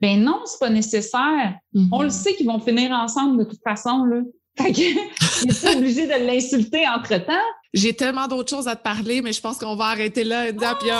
[0.00, 1.54] Ben non, c'est pas nécessaire.
[1.72, 1.88] Mhm.
[1.92, 4.20] On le sait qu'ils vont finir ensemble de toute façon, là.
[4.58, 4.80] Fait que,
[5.44, 7.32] il est obligé de l'insulter entre-temps.
[7.74, 10.46] J'ai tellement d'autres choses à te parler, mais je pense qu'on va arrêter là,
[10.80, 10.90] puis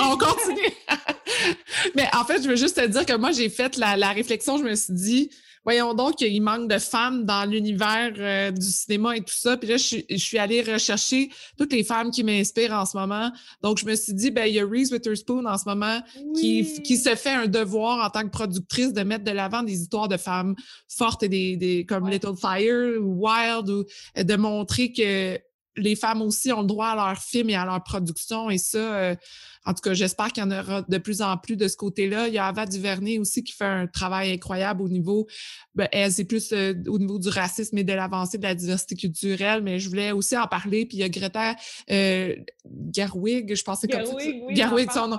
[0.12, 0.72] on continue.
[1.94, 4.58] mais en fait, je veux juste te dire que moi, j'ai fait la, la réflexion,
[4.58, 5.30] je me suis dit,
[5.64, 9.56] voyons donc qu'il manque de femmes dans l'univers euh, du cinéma et tout ça.
[9.56, 12.96] Puis là, je, suis- je suis allée rechercher toutes les femmes qui m'inspirent en ce
[12.96, 13.30] moment.
[13.62, 16.00] Donc, je me suis dit, ben, il y a Reese Witherspoon en ce moment
[16.34, 19.74] qui, qui se fait un devoir en tant que productrice de mettre de l'avant des
[19.82, 20.54] histoires de femmes
[20.88, 22.12] fortes et des, des comme Ouais.
[22.12, 23.84] Little Fire ou Wild ou
[24.16, 25.38] euh, de montrer que
[25.76, 28.78] les femmes aussi ont le droit à leurs films et à leur production et ça
[28.78, 29.14] euh,
[29.66, 32.28] en tout cas j'espère qu'il y en aura de plus en plus de ce côté-là.
[32.28, 35.26] Il y a Ava Duvernay aussi qui fait un travail incroyable au niveau
[35.74, 38.96] ben, elle c'est plus euh, au niveau du racisme et de l'avancée de la diversité
[38.96, 41.54] culturelle mais je voulais aussi en parler puis il y a Greta
[41.90, 42.34] euh,
[42.92, 45.18] Gerwig je pense que comme oui, Gerwig, son nom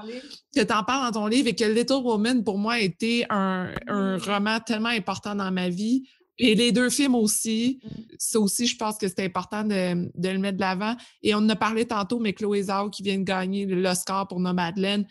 [0.54, 3.74] tu en parles dans ton livre et que Little Woman, pour moi, a été un,
[3.88, 6.04] un roman tellement important dans ma vie.
[6.44, 7.80] Et les deux films aussi.
[7.84, 7.90] Mm.
[8.18, 10.96] Ça aussi, je pense que c'est important de, de le mettre de l'avant.
[11.22, 14.40] Et on en a parlé tantôt, mais Chloé Zhao qui vient de gagner l'Oscar pour
[14.40, 15.06] Nomadland.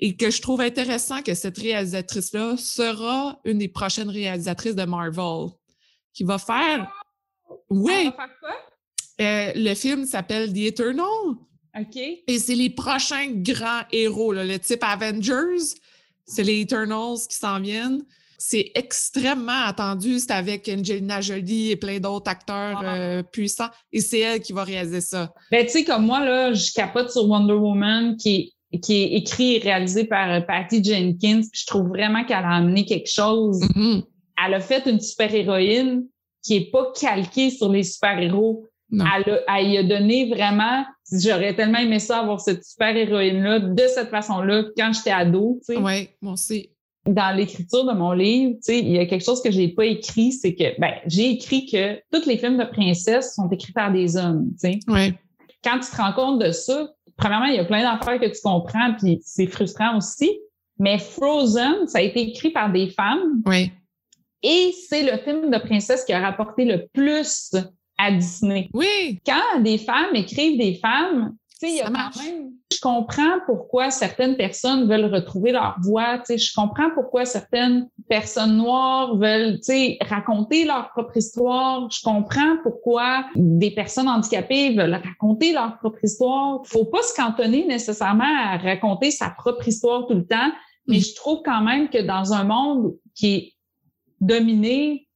[0.00, 5.50] Et que je trouve intéressant que cette réalisatrice-là sera une des prochaines réalisatrices de Marvel.
[6.14, 6.90] Qui va faire.
[7.68, 8.56] Oui, Elle va faire quoi?
[9.20, 11.06] euh, le film s'appelle The Eternal.
[11.78, 11.96] OK.
[11.96, 15.74] Et c'est les prochains grands héros, là, le type Avengers.
[16.26, 18.02] C'est les Eternals qui s'en viennent.
[18.44, 20.18] C'est extrêmement attendu.
[20.18, 22.96] C'est avec Angelina Jolie et plein d'autres acteurs Ah.
[22.96, 23.68] euh, puissants.
[23.92, 25.32] Et c'est elle qui va réaliser ça.
[25.52, 29.12] Ben, tu sais, comme moi, là, je capote sur Wonder Woman qui est, qui est
[29.18, 31.42] écrit et réalisé par euh, Patty Jenkins.
[31.42, 33.60] Puis je trouve vraiment qu'elle a amené quelque chose.
[33.76, 34.02] Mhm.
[34.44, 36.04] Elle a fait une super-héroïne
[36.42, 38.66] qui est pas calquée sur les super-héros.
[38.92, 43.82] Elle, a, elle y a donné vraiment, j'aurais tellement aimé ça avoir cette super-héroïne-là de
[43.94, 45.60] cette façon-là quand j'étais ado.
[45.68, 46.68] Oui, moi aussi.
[47.06, 49.86] Dans l'écriture de mon livre, tu sais, il y a quelque chose que j'ai pas
[49.86, 53.92] écrit, c'est que, ben, j'ai écrit que tous les films de princesses sont écrits par
[53.92, 54.78] des hommes, tu sais.
[54.86, 55.12] Oui.
[55.64, 58.40] Quand tu te rends compte de ça, premièrement, il y a plein d'affaires que tu
[58.42, 60.30] comprends, puis c'est frustrant aussi.
[60.78, 63.70] Mais Frozen, ça a été écrit par des femmes Oui.
[64.42, 67.54] et c'est le film de princesse qui a rapporté le plus
[67.98, 68.68] à Disney.
[68.72, 69.20] Oui.
[69.26, 71.36] Quand des femmes écrivent des femmes,
[71.66, 72.16] sais, il y a Ça quand marche.
[72.16, 72.50] même.
[72.72, 76.18] Je comprends pourquoi certaines personnes veulent retrouver leur voix.
[76.18, 81.88] Tu sais, je comprends pourquoi certaines personnes noires veulent, tu sais, raconter leur propre histoire.
[81.90, 86.60] Je comprends pourquoi des personnes handicapées veulent raconter leur propre histoire.
[86.66, 90.50] Faut pas se cantonner nécessairement à raconter sa propre histoire tout le temps,
[90.88, 93.52] mais je trouve quand même que dans un monde qui est
[94.20, 95.06] dominé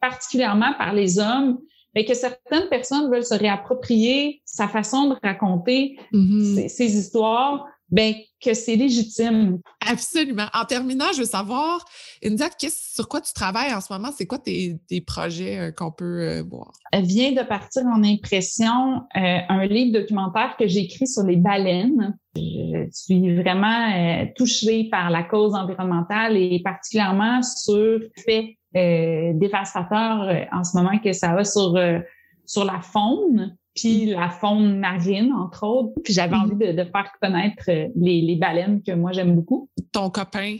[0.00, 1.58] particulièrement par les hommes,
[1.94, 6.54] mais que certaines personnes veulent se réapproprier sa façon de raconter Mhm.
[6.56, 9.58] ces, ces histoires, ben que c'est légitime.
[9.84, 10.46] Absolument.
[10.54, 11.84] En terminant, je veux savoir,
[12.24, 14.10] India, qu'est-ce- sur quoi tu travailles en ce moment?
[14.16, 16.70] C'est quoi tes, tes projets euh, qu'on peut euh, voir?
[16.92, 21.34] Elle vient de partir en impression euh, un livre documentaire que j'ai écrit sur les
[21.36, 22.16] baleines.
[22.36, 28.59] Je suis vraiment euh, touchée par la cause environnementale et particulièrement sur le fait euh,
[28.74, 31.98] dévastateur euh, en ce moment que ça a sur, euh,
[32.46, 35.92] sur la faune, puis la faune marine, entre autres.
[36.04, 39.68] Puis j'avais envie de, de faire connaître euh, les, les baleines que moi j'aime beaucoup.
[39.92, 40.56] Ton copain,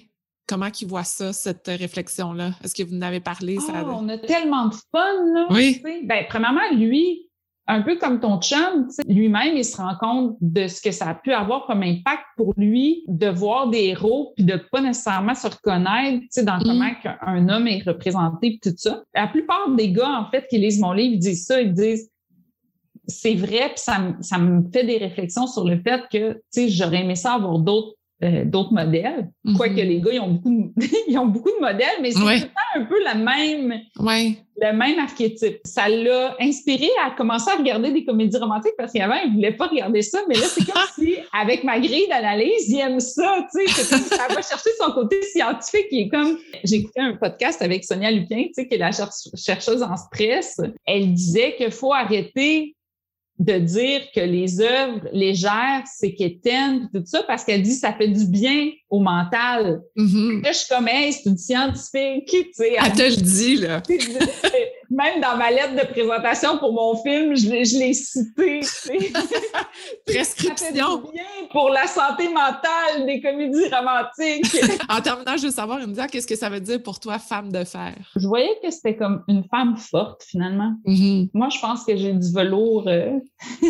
[0.48, 2.52] comment qu'il voit ça, cette réflexion-là?
[2.64, 3.58] Est-ce que vous en avez parlé?
[3.58, 3.72] ça...
[3.74, 5.46] Ah, on a tellement de fun, là.
[5.50, 5.74] Oui.
[5.76, 6.02] tu sais.
[6.04, 7.29] Ben, premièrement, lui,
[7.66, 11.14] un peu comme ton chum, lui-même, il se rend compte de ce que ça a
[11.14, 15.46] pu avoir comme impact pour lui de voir des héros puis de pas nécessairement se
[15.46, 16.62] reconnaître, dans mm.
[16.64, 16.90] comment
[17.22, 19.02] un homme est représenté puis tout ça.
[19.14, 22.10] La plupart des gars, en fait, qui lisent mon livre, ils disent ça, ils disent
[23.06, 26.68] c'est vrai, puis ça, ça me fait des réflexions sur le fait que, tu sais,
[26.68, 29.30] j'aurais aimé ça avoir d'autres euh, d'autres modèles.
[29.56, 32.84] Quoique les gars, ils ont beaucoup de, ils ont beaucoup de modèles, mais c'est un
[32.84, 35.58] peu la même, le même archétype.
[35.64, 39.68] Ça l'a inspiré à commencer à regarder des comédies romantiques parce qu'avant, il voulait pas
[39.68, 43.66] regarder ça, mais là, c'est comme si, avec ma grille d'analyse, il aime ça, tu
[43.66, 47.84] sais, ça va chercher son côté scientifique qui est comme, j'ai écouté un podcast avec
[47.84, 50.60] Sonia Lupien, tu sais, qui est la chercheuse en stress.
[50.86, 52.76] Elle disait qu'il faut arrêter
[53.40, 58.08] de dire que les œuvres légères, c'est qu'éteignent, tout ça, parce qu'elle dit ça fait
[58.08, 59.80] du bien au mental.
[59.96, 60.44] Mm-hmm.
[60.44, 62.76] Là, je suis comme, hey, c'est une scientifique, tu sais.
[62.78, 63.82] Elle te le dit, là.
[64.90, 68.60] Même dans ma lettre de présentation pour mon film, je, l'ai cité.
[70.06, 71.04] Prescription.
[71.04, 74.56] Ça bien pour la santé mentale des comédies romantiques.
[74.88, 77.62] en terminant, je veux savoir, India, qu'est-ce que ça veut dire pour toi, femme de
[77.62, 77.94] fer?
[78.16, 80.74] Je voyais que c'était comme une femme forte, finalement.
[80.84, 81.30] Mm-hmm.
[81.34, 83.12] Moi, je pense que j'ai du velours euh,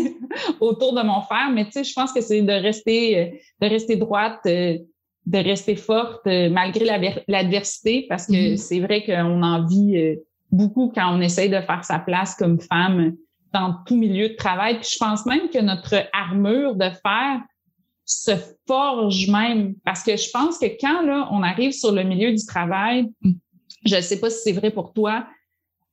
[0.60, 3.26] autour de mon fer, mais tu sais, je pense que c'est de rester, euh,
[3.60, 4.78] de rester droite, euh,
[5.26, 6.86] de rester forte malgré
[7.28, 8.56] l'adversité, parce que mm-hmm.
[8.56, 10.16] c'est vrai qu'on en vit
[10.50, 13.14] beaucoup quand on essaye de faire sa place comme femme
[13.52, 14.78] dans tout milieu de travail.
[14.80, 17.40] Puis je pense même que notre armure de fer
[18.04, 18.32] se
[18.66, 22.44] forge même parce que je pense que quand là on arrive sur le milieu du
[22.44, 23.08] travail,
[23.84, 25.26] je ne sais pas si c'est vrai pour toi,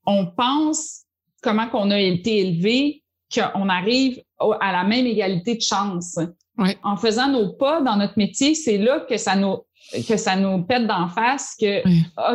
[0.05, 1.03] on pense
[1.43, 3.03] comment qu'on a été élevé
[3.33, 6.17] qu'on arrive à la même égalité de chance.
[6.81, 9.57] En faisant nos pas dans notre métier, c'est là que ça nous
[10.07, 11.81] que ça nous pète d'en face que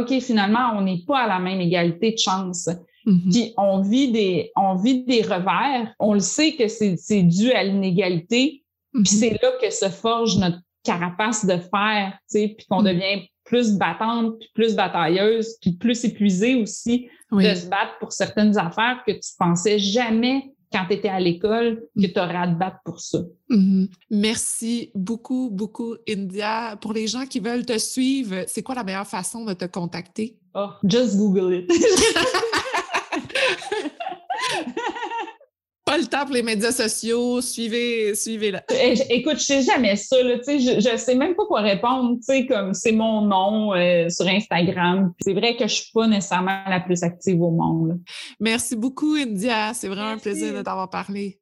[0.01, 2.69] OK, finalement, on n'est pas à la même égalité de chance.
[3.07, 3.31] Mm-hmm.
[3.31, 7.65] Puis on vit des on vit des revers, on le sait que c'est dû à
[7.65, 9.07] l'inégalité, puis mm-hmm.
[9.07, 12.87] c'est là que se forge notre carapace de fer, tu sais, puis qu'on mm.
[12.87, 18.59] devient plus battante, puis plus batailleuse, puis plus épuisée aussi de se battre pour certaines
[18.59, 22.59] affaires que tu pensais jamais quand tu étais à l'école que tu aurais à te
[22.59, 23.19] battre pour ça.
[23.51, 23.89] Mm-hmm.
[24.11, 26.77] Merci beaucoup, beaucoup, India.
[26.81, 30.39] Pour les gens qui veulent te suivre, c'est quoi la meilleure façon de te contacter?
[30.55, 31.71] Oh, just Google it.
[35.97, 38.63] le temps pour les médias sociaux, suivez, suivez là.
[38.73, 42.19] Eh, écoute, je sais jamais ça, je, je sais même pas quoi répondre,
[42.49, 45.13] comme c'est mon nom euh, sur Instagram.
[45.21, 48.01] C'est vrai que je suis pas nécessairement la plus active au monde.
[48.41, 49.73] Merci beaucoup, India.
[49.75, 51.42] C'est vraiment un plaisir de t'avoir parlé.